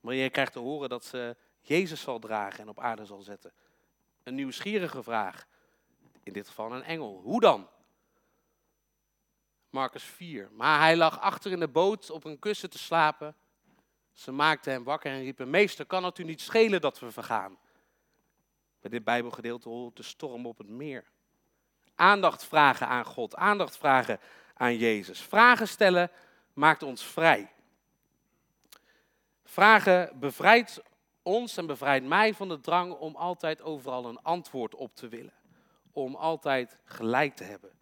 Maria 0.01 0.29
krijgt 0.29 0.53
te 0.53 0.59
horen 0.59 0.89
dat 0.89 1.05
ze 1.05 1.37
Jezus 1.61 2.01
zal 2.01 2.19
dragen 2.19 2.61
en 2.61 2.69
op 2.69 2.81
aarde 2.81 3.05
zal 3.05 3.21
zetten. 3.21 3.53
Een 4.23 4.35
nieuwsgierige 4.35 5.03
vraag. 5.03 5.47
In 6.23 6.33
dit 6.33 6.49
geval 6.49 6.73
een 6.73 6.83
engel. 6.83 7.21
Hoe 7.23 7.41
dan? 7.41 7.69
Marcus 9.71 10.05
4. 10.05 10.49
Maar 10.53 10.81
hij 10.81 10.97
lag 10.97 11.21
achter 11.21 11.53
in 11.53 11.61
de 11.61 11.69
boot 11.69 12.11
op 12.11 12.25
een 12.25 12.39
kussen 12.39 12.71
te 12.71 12.79
slapen. 12.79 13.35
Ze 14.13 14.33
maakten 14.33 14.73
hem 14.73 14.85
wakker 14.85 15.13
en 15.13 15.21
riepen: 15.21 15.51
Meester, 15.51 15.87
kan 15.87 16.05
het 16.05 16.19
u 16.19 16.25
niet 16.25 16.41
schelen 16.41 16.81
dat 16.81 16.99
we 16.99 17.11
vergaan? 17.11 17.59
Bij 18.81 18.91
dit 18.91 19.05
Bijbelgedeelte 19.05 19.69
hoort 19.69 19.97
de 19.97 20.03
storm 20.03 20.47
op 20.47 20.59
het 20.59 20.69
meer. 20.69 21.05
Aandacht 21.95 22.45
vragen 22.45 22.87
aan 22.87 23.05
God, 23.05 23.37
aandacht 23.37 23.77
vragen 23.77 24.21
aan 24.55 24.77
Jezus. 24.77 25.21
Vragen 25.21 25.69
stellen 25.69 26.11
maakt 26.53 26.83
ons 26.83 27.05
vrij. 27.05 27.53
Vragen 29.45 30.19
bevrijdt 30.19 30.83
ons 31.23 31.57
en 31.57 31.67
bevrijdt 31.67 32.07
mij 32.07 32.35
van 32.35 32.49
de 32.49 32.61
drang 32.61 32.93
om 32.93 33.17
altijd 33.17 33.63
overal 33.63 34.05
een 34.05 34.23
antwoord 34.23 34.75
op 34.75 34.95
te 34.95 35.09
willen. 35.09 35.35
Om 35.93 36.15
altijd 36.15 36.79
gelijk 36.85 37.37
te 37.37 37.45
hebben. 37.45 37.80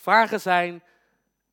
Vragen 0.00 0.40
zijn 0.40 0.82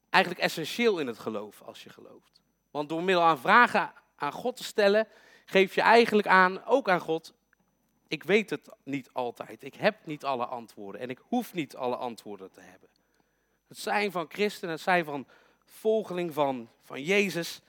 eigenlijk 0.10 0.43
essentieel 0.43 0.99
in 0.99 1.07
het 1.07 1.19
geloof 1.19 1.62
als 1.62 1.83
je 1.83 1.89
gelooft. 1.89 2.41
Want 2.71 2.89
door 2.89 3.03
middel 3.03 3.23
aan 3.23 3.39
vragen 3.39 3.93
aan 4.15 4.31
God 4.31 4.55
te 4.55 4.63
stellen, 4.63 5.07
geef 5.45 5.75
je 5.75 5.81
eigenlijk 5.81 6.27
aan, 6.27 6.65
ook 6.65 6.89
aan 6.89 6.99
God, 6.99 7.33
ik 8.07 8.23
weet 8.23 8.49
het 8.49 8.69
niet 8.83 9.10
altijd. 9.13 9.63
Ik 9.63 9.73
heb 9.73 10.05
niet 10.05 10.25
alle 10.25 10.45
antwoorden 10.45 11.01
en 11.01 11.10
ik 11.10 11.19
hoef 11.27 11.53
niet 11.53 11.75
alle 11.75 11.95
antwoorden 11.95 12.51
te 12.51 12.62
hebben. 12.62 12.89
Het 13.67 13.77
zijn 13.77 14.12
van 14.12 14.25
christen, 14.29 14.69
het 14.69 14.81
zijn 14.81 15.05
van 15.05 15.27
volgeling 15.65 16.33
van, 16.33 16.69
van 16.83 17.03
Jezus, 17.03 17.62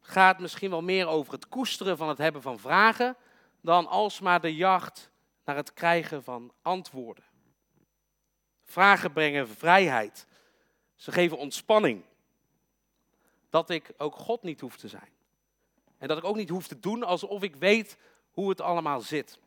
gaat 0.00 0.38
misschien 0.38 0.70
wel 0.70 0.82
meer 0.82 1.06
over 1.06 1.32
het 1.32 1.48
koesteren 1.48 1.96
van 1.96 2.08
het 2.08 2.18
hebben 2.18 2.42
van 2.42 2.58
vragen, 2.58 3.16
dan 3.60 3.86
alsmaar 3.86 4.40
de 4.40 4.54
jacht 4.54 5.10
naar 5.44 5.56
het 5.56 5.72
krijgen 5.72 6.24
van 6.24 6.52
antwoorden. 6.62 7.24
Vragen 8.66 9.12
brengen 9.12 9.48
vrijheid. 9.48 10.26
Ze 10.94 11.12
geven 11.12 11.38
ontspanning. 11.38 12.04
Dat 13.50 13.70
ik 13.70 13.92
ook 13.96 14.14
God 14.14 14.42
niet 14.42 14.60
hoef 14.60 14.76
te 14.76 14.88
zijn. 14.88 15.12
En 15.98 16.08
dat 16.08 16.18
ik 16.18 16.24
ook 16.24 16.36
niet 16.36 16.48
hoef 16.48 16.66
te 16.66 16.80
doen 16.80 17.02
alsof 17.02 17.42
ik 17.42 17.56
weet 17.56 17.98
hoe 18.30 18.48
het 18.48 18.60
allemaal 18.60 19.00
zit. 19.00 19.38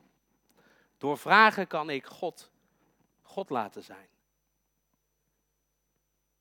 Door 0.97 1.17
vragen 1.17 1.67
kan 1.67 1.89
ik 1.89 2.05
God, 2.05 2.51
God 3.21 3.49
laten 3.49 3.83
zijn. 3.83 4.07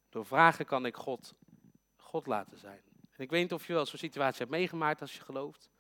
Door 0.09 0.27
vragen 0.27 0.67
kan 0.67 0.87
ik 0.87 0.97
God, 0.97 1.35
God 1.97 2.27
laten 2.27 2.59
zijn. 2.59 2.81
En 3.11 3.25
ik 3.25 3.31
weet 3.31 3.43
niet 3.43 3.53
of 3.53 3.67
je 3.67 3.73
wel 3.73 3.87
zo'n 3.87 3.99
situatie 3.99 4.39
hebt 4.39 4.51
meegemaakt 4.51 5.01
als 5.01 5.15
je 5.15 5.21
gelooft. 5.21 5.71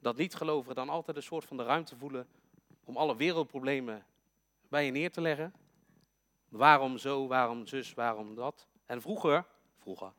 Dat 0.00 0.16
niet-gelovigen 0.16 0.74
dan 0.74 0.88
altijd 0.88 1.16
een 1.16 1.22
soort 1.22 1.44
van 1.44 1.56
de 1.56 1.62
ruimte 1.62 1.96
voelen 1.96 2.28
om 2.84 2.96
alle 2.96 3.16
wereldproblemen 3.16 4.06
bij 4.74 4.84
je 4.84 4.90
neer 4.90 5.10
te 5.10 5.20
leggen. 5.20 5.54
Waarom 6.48 6.98
zo, 6.98 7.26
waarom 7.26 7.66
zus, 7.66 7.94
waarom 7.94 8.34
dat? 8.34 8.66
En 8.86 9.00
vroeger, 9.00 9.46
vroeger, 9.78 10.12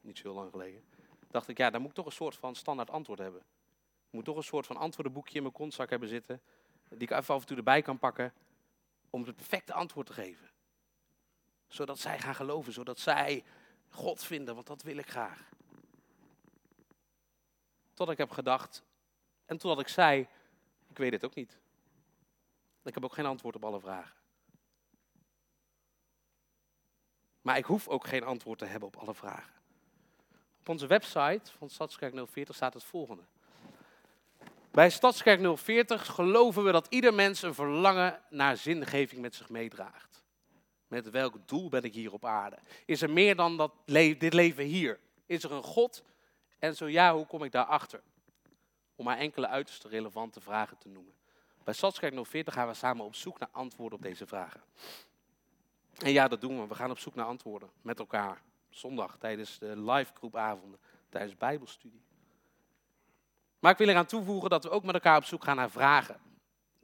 niet 0.00 0.18
zo 0.18 0.34
lang 0.34 0.50
geleden, 0.50 0.84
dacht 1.30 1.48
ik, 1.48 1.58
ja, 1.58 1.70
dan 1.70 1.80
moet 1.80 1.90
ik 1.90 1.96
toch 1.96 2.06
een 2.06 2.12
soort 2.12 2.36
van 2.36 2.54
standaard 2.54 2.90
antwoord 2.90 3.18
hebben. 3.18 3.40
Ik 4.06 4.12
moet 4.12 4.24
toch 4.24 4.36
een 4.36 4.42
soort 4.42 4.66
van 4.66 4.76
antwoordenboekje 4.76 5.34
in 5.34 5.42
mijn 5.42 5.54
kontzak 5.54 5.90
hebben 5.90 6.08
zitten, 6.08 6.40
die 6.88 7.00
ik 7.00 7.10
even 7.10 7.34
af 7.34 7.40
en 7.40 7.46
toe 7.46 7.56
erbij 7.56 7.82
kan 7.82 7.98
pakken, 7.98 8.32
om 9.10 9.24
het 9.24 9.36
perfecte 9.36 9.72
antwoord 9.72 10.06
te 10.06 10.12
geven. 10.12 10.50
Zodat 11.68 11.98
zij 11.98 12.18
gaan 12.18 12.34
geloven, 12.34 12.72
zodat 12.72 12.98
zij 12.98 13.44
God 13.88 14.24
vinden, 14.24 14.54
want 14.54 14.66
dat 14.66 14.82
wil 14.82 14.96
ik 14.96 15.10
graag. 15.10 15.50
Tot 17.94 18.10
ik 18.10 18.18
heb 18.18 18.30
gedacht, 18.30 18.82
en 19.46 19.58
totdat 19.58 19.80
ik 19.80 19.88
zei, 19.88 20.26
ik 20.88 20.96
weet 20.96 21.12
het 21.12 21.24
ook 21.24 21.34
niet. 21.34 21.58
Ik 22.86 22.94
heb 22.94 23.04
ook 23.04 23.12
geen 23.12 23.26
antwoord 23.26 23.56
op 23.56 23.64
alle 23.64 23.80
vragen. 23.80 24.16
Maar 27.40 27.56
ik 27.56 27.64
hoef 27.64 27.88
ook 27.88 28.06
geen 28.06 28.24
antwoord 28.24 28.58
te 28.58 28.64
hebben 28.64 28.88
op 28.88 28.96
alle 28.96 29.14
vragen. 29.14 29.52
Op 30.60 30.68
onze 30.68 30.86
website 30.86 31.52
van 31.58 31.70
Stadskerk 31.70 32.26
040 32.26 32.54
staat 32.54 32.74
het 32.74 32.84
volgende. 32.84 33.22
Bij 34.70 34.90
Stadskerk 34.90 35.56
040 35.58 36.06
geloven 36.06 36.64
we 36.64 36.72
dat 36.72 36.86
ieder 36.88 37.14
mens 37.14 37.42
een 37.42 37.54
verlangen 37.54 38.22
naar 38.30 38.56
zingeving 38.56 39.20
met 39.20 39.34
zich 39.34 39.48
meedraagt. 39.48 40.24
Met 40.88 41.10
welk 41.10 41.48
doel 41.48 41.68
ben 41.68 41.82
ik 41.82 41.94
hier 41.94 42.12
op 42.12 42.24
aarde? 42.24 42.58
Is 42.84 43.02
er 43.02 43.10
meer 43.10 43.36
dan 43.36 43.56
dat 43.56 43.72
dit 43.86 44.32
leven 44.32 44.64
hier? 44.64 45.00
Is 45.26 45.44
er 45.44 45.52
een 45.52 45.62
God? 45.62 46.04
En 46.58 46.76
zo 46.76 46.88
ja, 46.88 47.14
hoe 47.14 47.26
kom 47.26 47.44
ik 47.44 47.52
daarachter? 47.52 48.02
Om 48.94 49.04
maar 49.04 49.18
enkele 49.18 49.48
uiterste 49.48 49.88
relevante 49.88 50.40
vragen 50.40 50.78
te 50.78 50.88
noemen. 50.88 51.15
Bij 51.66 51.74
Stadskerk 51.74 52.24
040 52.24 52.54
gaan 52.54 52.68
we 52.68 52.74
samen 52.74 53.04
op 53.04 53.14
zoek 53.14 53.38
naar 53.38 53.48
antwoorden 53.52 53.98
op 53.98 54.04
deze 54.04 54.26
vragen. 54.26 54.60
En 55.98 56.12
ja, 56.12 56.28
dat 56.28 56.40
doen 56.40 56.60
we. 56.60 56.66
We 56.66 56.74
gaan 56.74 56.90
op 56.90 56.98
zoek 56.98 57.14
naar 57.14 57.26
antwoorden 57.26 57.70
met 57.82 57.98
elkaar. 57.98 58.42
Zondag 58.70 59.16
tijdens 59.18 59.58
de 59.58 59.80
live 59.80 60.12
groepavonden, 60.14 60.80
tijdens 61.08 61.36
bijbelstudie. 61.36 62.04
Maar 63.58 63.72
ik 63.72 63.78
wil 63.78 63.88
eraan 63.88 64.06
toevoegen 64.06 64.50
dat 64.50 64.64
we 64.64 64.70
ook 64.70 64.84
met 64.84 64.94
elkaar 64.94 65.16
op 65.16 65.24
zoek 65.24 65.44
gaan 65.44 65.56
naar 65.56 65.70
vragen. 65.70 66.20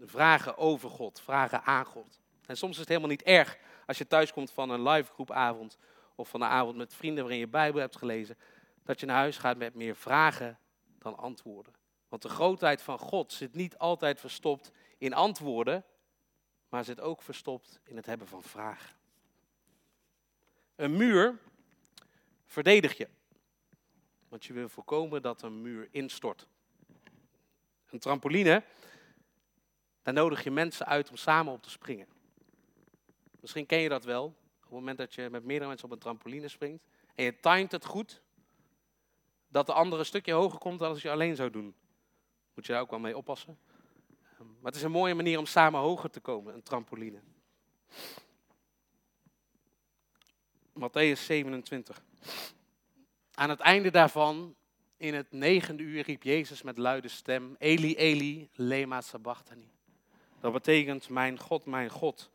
Vragen 0.00 0.58
over 0.58 0.90
God, 0.90 1.20
vragen 1.20 1.62
aan 1.62 1.84
God. 1.84 2.20
En 2.46 2.56
soms 2.56 2.72
is 2.72 2.78
het 2.78 2.88
helemaal 2.88 3.10
niet 3.10 3.22
erg 3.22 3.58
als 3.86 3.98
je 3.98 4.06
thuiskomt 4.06 4.50
van 4.50 4.70
een 4.70 4.88
live 4.88 5.12
groepavond 5.12 5.78
of 6.14 6.28
van 6.28 6.40
een 6.40 6.48
avond 6.48 6.76
met 6.76 6.94
vrienden 6.94 7.22
waarin 7.22 7.40
je 7.40 7.48
Bijbel 7.48 7.80
hebt 7.80 7.96
gelezen, 7.96 8.38
dat 8.84 9.00
je 9.00 9.06
naar 9.06 9.16
huis 9.16 9.38
gaat 9.38 9.56
met 9.56 9.74
meer 9.74 9.96
vragen 9.96 10.58
dan 10.98 11.16
antwoorden. 11.16 11.81
Want 12.12 12.25
de 12.25 12.29
grootheid 12.29 12.83
van 12.83 12.98
God 12.98 13.33
zit 13.33 13.55
niet 13.55 13.79
altijd 13.79 14.20
verstopt 14.20 14.70
in 14.98 15.14
antwoorden, 15.14 15.85
maar 16.68 16.85
zit 16.85 17.01
ook 17.01 17.22
verstopt 17.22 17.81
in 17.85 17.96
het 17.96 18.07
hebben 18.07 18.27
van 18.27 18.42
vragen. 18.42 18.96
Een 20.77 20.96
muur 20.96 21.38
verdedig 22.46 22.96
je, 22.96 23.09
want 24.29 24.44
je 24.44 24.53
wil 24.53 24.68
voorkomen 24.68 25.22
dat 25.22 25.42
een 25.42 25.62
muur 25.62 25.88
instort. 25.90 26.46
Een 27.90 27.98
trampoline, 27.98 28.64
daar 30.03 30.14
nodig 30.14 30.44
je 30.44 30.51
mensen 30.51 30.87
uit 30.87 31.11
om 31.11 31.16
samen 31.16 31.53
op 31.53 31.62
te 31.62 31.70
springen. 31.70 32.07
Misschien 33.40 33.66
ken 33.66 33.79
je 33.79 33.88
dat 33.88 34.05
wel. 34.05 34.25
Op 34.25 34.62
het 34.62 34.70
moment 34.70 34.98
dat 34.98 35.14
je 35.14 35.31
met 35.31 35.44
meerdere 35.44 35.68
mensen 35.68 35.87
op 35.87 35.92
een 35.92 36.01
trampoline 36.01 36.48
springt 36.48 36.85
en 37.14 37.25
je 37.25 37.40
timet 37.40 37.72
het 37.72 37.85
goed, 37.85 38.22
dat 39.48 39.66
de 39.66 39.72
andere 39.72 40.01
een 40.01 40.07
stukje 40.07 40.33
hoger 40.33 40.59
komt 40.59 40.79
dan 40.79 40.88
als 40.88 41.03
je 41.03 41.11
alleen 41.11 41.37
zou 41.37 41.51
doen. 41.51 41.75
Moet 42.54 42.66
je 42.66 42.72
daar 42.72 42.80
ook 42.80 42.90
wel 42.90 42.98
mee 42.98 43.16
oppassen. 43.16 43.58
Ehm, 44.32 44.46
maar 44.46 44.70
het 44.72 44.74
is 44.74 44.82
een 44.82 44.90
mooie 44.90 45.14
manier 45.14 45.38
om 45.38 45.46
samen 45.46 45.80
hoger 45.80 46.10
te 46.10 46.20
komen, 46.20 46.54
een 46.54 46.62
trampoline. 46.62 47.20
Matthäus 50.72 51.20
27. 51.20 52.02
Aan 53.34 53.50
het 53.50 53.60
einde 53.60 53.90
daarvan, 53.90 54.54
in 54.96 55.14
het 55.14 55.32
negende 55.32 55.82
uur, 55.82 56.02
riep 56.02 56.22
Jezus 56.22 56.62
met 56.62 56.78
luide 56.78 57.08
stem: 57.08 57.56
Eli, 57.58 57.96
Eli, 57.96 58.48
lema 58.54 59.00
sabachthani. 59.00 59.70
Dat 60.40 60.52
betekent: 60.52 61.08
Mijn 61.08 61.38
God, 61.38 61.64
mijn 61.64 61.90
God, 61.90 62.30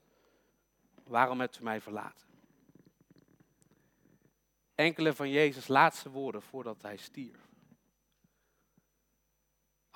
waarom 1.04 1.40
hebt 1.40 1.60
u 1.60 1.64
mij 1.64 1.82
verlaten? 1.82 2.28
Enkele 4.76 5.14
van 5.14 5.30
Jezus' 5.30 5.68
laatste 5.68 6.10
woorden 6.10 6.42
voordat 6.42 6.82
hij 6.82 6.98
stierf. 6.98 7.47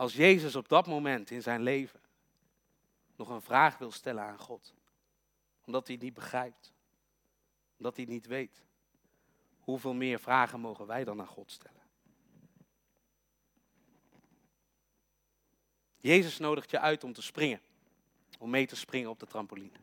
Als 0.01 0.13
Jezus 0.13 0.55
op 0.55 0.69
dat 0.69 0.87
moment 0.87 1.31
in 1.31 1.41
zijn 1.41 1.61
leven 1.61 1.99
nog 3.15 3.29
een 3.29 3.41
vraag 3.41 3.77
wil 3.77 3.91
stellen 3.91 4.23
aan 4.23 4.39
God, 4.39 4.73
omdat 5.65 5.85
hij 5.85 5.95
het 5.95 6.03
niet 6.03 6.13
begrijpt, 6.13 6.73
omdat 7.77 7.95
hij 7.95 8.03
het 8.03 8.13
niet 8.13 8.25
weet, 8.25 8.63
hoeveel 9.59 9.93
meer 9.93 10.19
vragen 10.19 10.59
mogen 10.59 10.87
wij 10.87 11.03
dan 11.03 11.19
aan 11.19 11.27
God 11.27 11.51
stellen? 11.51 11.81
Jezus 15.97 16.37
nodigt 16.37 16.71
je 16.71 16.79
uit 16.79 17.03
om 17.03 17.13
te 17.13 17.21
springen, 17.21 17.61
om 18.39 18.49
mee 18.49 18.67
te 18.67 18.75
springen 18.75 19.09
op 19.09 19.19
de 19.19 19.27
trampoline. 19.27 19.77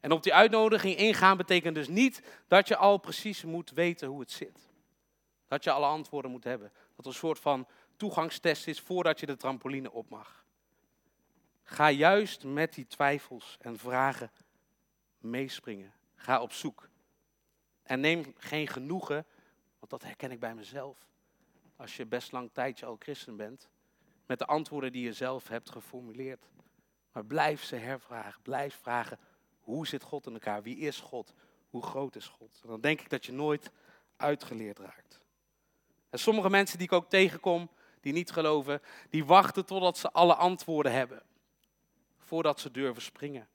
En 0.00 0.12
op 0.12 0.22
die 0.22 0.34
uitnodiging 0.34 0.96
ingaan 0.96 1.36
betekent 1.36 1.74
dus 1.74 1.88
niet 1.88 2.22
dat 2.48 2.68
je 2.68 2.76
al 2.76 2.98
precies 2.98 3.44
moet 3.44 3.70
weten 3.70 4.08
hoe 4.08 4.20
het 4.20 4.30
zit. 4.30 4.68
Dat 5.46 5.64
je 5.64 5.70
alle 5.70 5.86
antwoorden 5.86 6.30
moet 6.30 6.44
hebben. 6.44 6.72
Dat 6.96 7.06
een 7.06 7.12
soort 7.12 7.38
van 7.38 7.66
toegangstest 8.00 8.66
is 8.66 8.80
voordat 8.80 9.20
je 9.20 9.26
de 9.26 9.36
trampoline 9.36 9.92
op 9.92 10.08
mag. 10.08 10.44
Ga 11.62 11.90
juist 11.90 12.44
met 12.44 12.74
die 12.74 12.86
twijfels 12.86 13.56
en 13.60 13.78
vragen 13.78 14.30
meespringen. 15.18 15.92
Ga 16.14 16.42
op 16.42 16.52
zoek. 16.52 16.88
En 17.82 18.00
neem 18.00 18.34
geen 18.38 18.66
genoegen, 18.68 19.26
want 19.78 19.90
dat 19.90 20.02
herken 20.02 20.30
ik 20.30 20.40
bij 20.40 20.54
mezelf. 20.54 21.06
Als 21.76 21.96
je 21.96 22.06
best 22.06 22.32
lang 22.32 22.50
tijdje 22.52 22.86
al 22.86 22.96
christen 22.98 23.36
bent, 23.36 23.68
met 24.26 24.38
de 24.38 24.46
antwoorden 24.46 24.92
die 24.92 25.04
je 25.04 25.12
zelf 25.12 25.48
hebt 25.48 25.70
geformuleerd. 25.70 26.50
Maar 27.12 27.24
blijf 27.24 27.64
ze 27.64 27.76
hervragen. 27.76 28.42
Blijf 28.42 28.74
vragen, 28.74 29.18
hoe 29.58 29.86
zit 29.86 30.02
God 30.02 30.26
in 30.26 30.32
elkaar? 30.32 30.62
Wie 30.62 30.76
is 30.78 31.00
God? 31.00 31.34
Hoe 31.70 31.82
groot 31.82 32.16
is 32.16 32.26
God? 32.26 32.60
En 32.62 32.68
dan 32.68 32.80
denk 32.80 33.00
ik 33.00 33.10
dat 33.10 33.26
je 33.26 33.32
nooit 33.32 33.70
uitgeleerd 34.16 34.78
raakt. 34.78 35.20
En 36.10 36.18
sommige 36.18 36.50
mensen 36.50 36.78
die 36.78 36.86
ik 36.86 36.92
ook 36.92 37.08
tegenkom, 37.08 37.70
die 38.00 38.12
niet 38.12 38.30
geloven, 38.30 38.82
die 39.10 39.24
wachten 39.24 39.64
totdat 39.66 39.98
ze 39.98 40.10
alle 40.12 40.34
antwoorden 40.34 40.92
hebben. 40.92 41.22
Voordat 42.18 42.60
ze 42.60 42.70
durven 42.70 43.02
springen. 43.02 43.48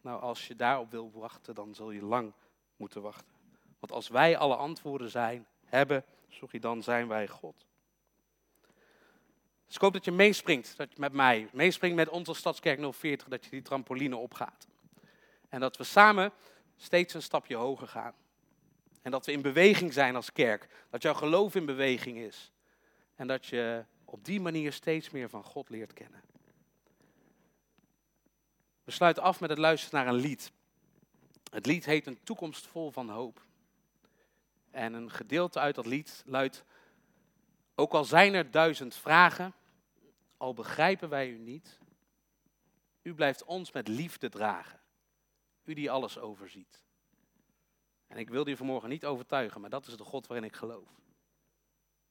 Nou, 0.00 0.20
als 0.20 0.46
je 0.46 0.56
daarop 0.56 0.90
wil 0.90 1.10
wachten, 1.14 1.54
dan 1.54 1.74
zul 1.74 1.90
je 1.90 2.04
lang 2.04 2.32
moeten 2.76 3.02
wachten. 3.02 3.34
Want 3.78 3.92
als 3.92 4.08
wij 4.08 4.36
alle 4.36 4.56
antwoorden 4.56 5.10
zijn, 5.10 5.46
hebben, 5.64 6.04
sorry, 6.28 6.58
dan 6.58 6.82
zijn 6.82 7.08
wij 7.08 7.28
God. 7.28 7.66
Dus 9.66 9.74
ik 9.74 9.80
hoop 9.80 9.92
dat 9.92 10.04
je 10.04 10.12
meespringt 10.12 10.76
dat 10.76 10.92
je 10.92 11.00
met 11.00 11.12
mij, 11.12 11.48
meespringt 11.52 11.96
met 11.96 12.08
onze 12.08 12.34
Stadskerk 12.34 12.92
040, 12.92 13.28
dat 13.28 13.44
je 13.44 13.50
die 13.50 13.62
trampoline 13.62 14.16
opgaat. 14.16 14.68
En 15.48 15.60
dat 15.60 15.76
we 15.76 15.84
samen 15.84 16.32
steeds 16.76 17.14
een 17.14 17.22
stapje 17.22 17.56
hoger 17.56 17.88
gaan. 17.88 18.14
En 19.02 19.10
dat 19.10 19.26
we 19.26 19.32
in 19.32 19.42
beweging 19.42 19.92
zijn 19.92 20.16
als 20.16 20.32
kerk. 20.32 20.68
Dat 20.90 21.02
jouw 21.02 21.14
geloof 21.14 21.54
in 21.54 21.66
beweging 21.66 22.18
is. 22.18 22.52
En 23.20 23.26
dat 23.26 23.46
je 23.46 23.84
op 24.04 24.24
die 24.24 24.40
manier 24.40 24.72
steeds 24.72 25.10
meer 25.10 25.28
van 25.28 25.44
God 25.44 25.68
leert 25.68 25.92
kennen. 25.92 26.20
We 28.84 28.90
sluiten 28.90 29.22
af 29.22 29.40
met 29.40 29.50
het 29.50 29.58
luisteren 29.58 30.04
naar 30.04 30.14
een 30.14 30.20
lied. 30.20 30.52
Het 31.50 31.66
lied 31.66 31.84
heet 31.84 32.06
Een 32.06 32.22
toekomst 32.22 32.66
vol 32.66 32.90
van 32.90 33.08
hoop. 33.08 33.46
En 34.70 34.92
een 34.92 35.10
gedeelte 35.10 35.58
uit 35.58 35.74
dat 35.74 35.86
lied 35.86 36.22
luidt: 36.26 36.64
Ook 37.74 37.92
al 37.92 38.04
zijn 38.04 38.34
er 38.34 38.50
duizend 38.50 38.94
vragen, 38.94 39.54
al 40.36 40.54
begrijpen 40.54 41.08
wij 41.08 41.28
u 41.28 41.38
niet, 41.38 41.78
u 43.02 43.14
blijft 43.14 43.44
ons 43.44 43.72
met 43.72 43.88
liefde 43.88 44.28
dragen. 44.28 44.80
U 45.64 45.74
die 45.74 45.90
alles 45.90 46.18
overziet. 46.18 46.82
En 48.06 48.16
ik 48.16 48.28
wil 48.28 48.48
u 48.48 48.56
vanmorgen 48.56 48.88
niet 48.88 49.04
overtuigen, 49.04 49.60
maar 49.60 49.70
dat 49.70 49.86
is 49.86 49.96
de 49.96 50.04
God 50.04 50.26
waarin 50.26 50.46
ik 50.46 50.56
geloof. 50.56 51.00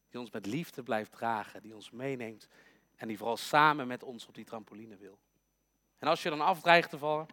Die 0.09 0.19
ons 0.19 0.31
met 0.31 0.45
liefde 0.45 0.83
blijft 0.83 1.11
dragen, 1.11 1.61
die 1.61 1.75
ons 1.75 1.91
meeneemt 1.91 2.47
en 2.95 3.07
die 3.07 3.17
vooral 3.17 3.37
samen 3.37 3.87
met 3.87 4.03
ons 4.03 4.27
op 4.27 4.35
die 4.35 4.45
trampoline 4.45 4.97
wil. 4.97 5.19
En 5.97 6.07
als 6.07 6.23
je 6.23 6.29
dan 6.29 6.41
afdreigt 6.41 6.89
te 6.89 6.97
vallen, 6.97 7.27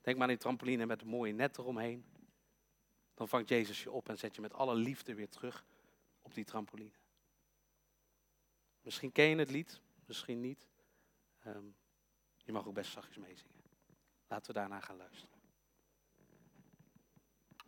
denk 0.00 0.16
maar 0.16 0.26
aan 0.26 0.34
die 0.34 0.42
trampoline 0.42 0.86
met 0.86 1.00
een 1.00 1.08
mooie 1.08 1.32
net 1.32 1.58
eromheen. 1.58 2.04
Dan 3.14 3.28
vangt 3.28 3.48
Jezus 3.48 3.82
je 3.82 3.90
op 3.90 4.08
en 4.08 4.18
zet 4.18 4.34
je 4.34 4.40
met 4.40 4.52
alle 4.52 4.74
liefde 4.74 5.14
weer 5.14 5.28
terug 5.28 5.64
op 6.22 6.34
die 6.34 6.44
trampoline. 6.44 6.94
Misschien 8.80 9.12
ken 9.12 9.24
je 9.24 9.36
het 9.36 9.50
lied, 9.50 9.80
misschien 10.06 10.40
niet. 10.40 10.68
Um, 11.46 11.74
je 12.36 12.52
mag 12.52 12.66
ook 12.66 12.74
best 12.74 12.92
zachtjes 12.92 13.16
meezingen. 13.16 13.54
Laten 14.28 14.46
we 14.46 14.58
daarna 14.58 14.80
gaan 14.80 14.96
luisteren. 14.96 15.33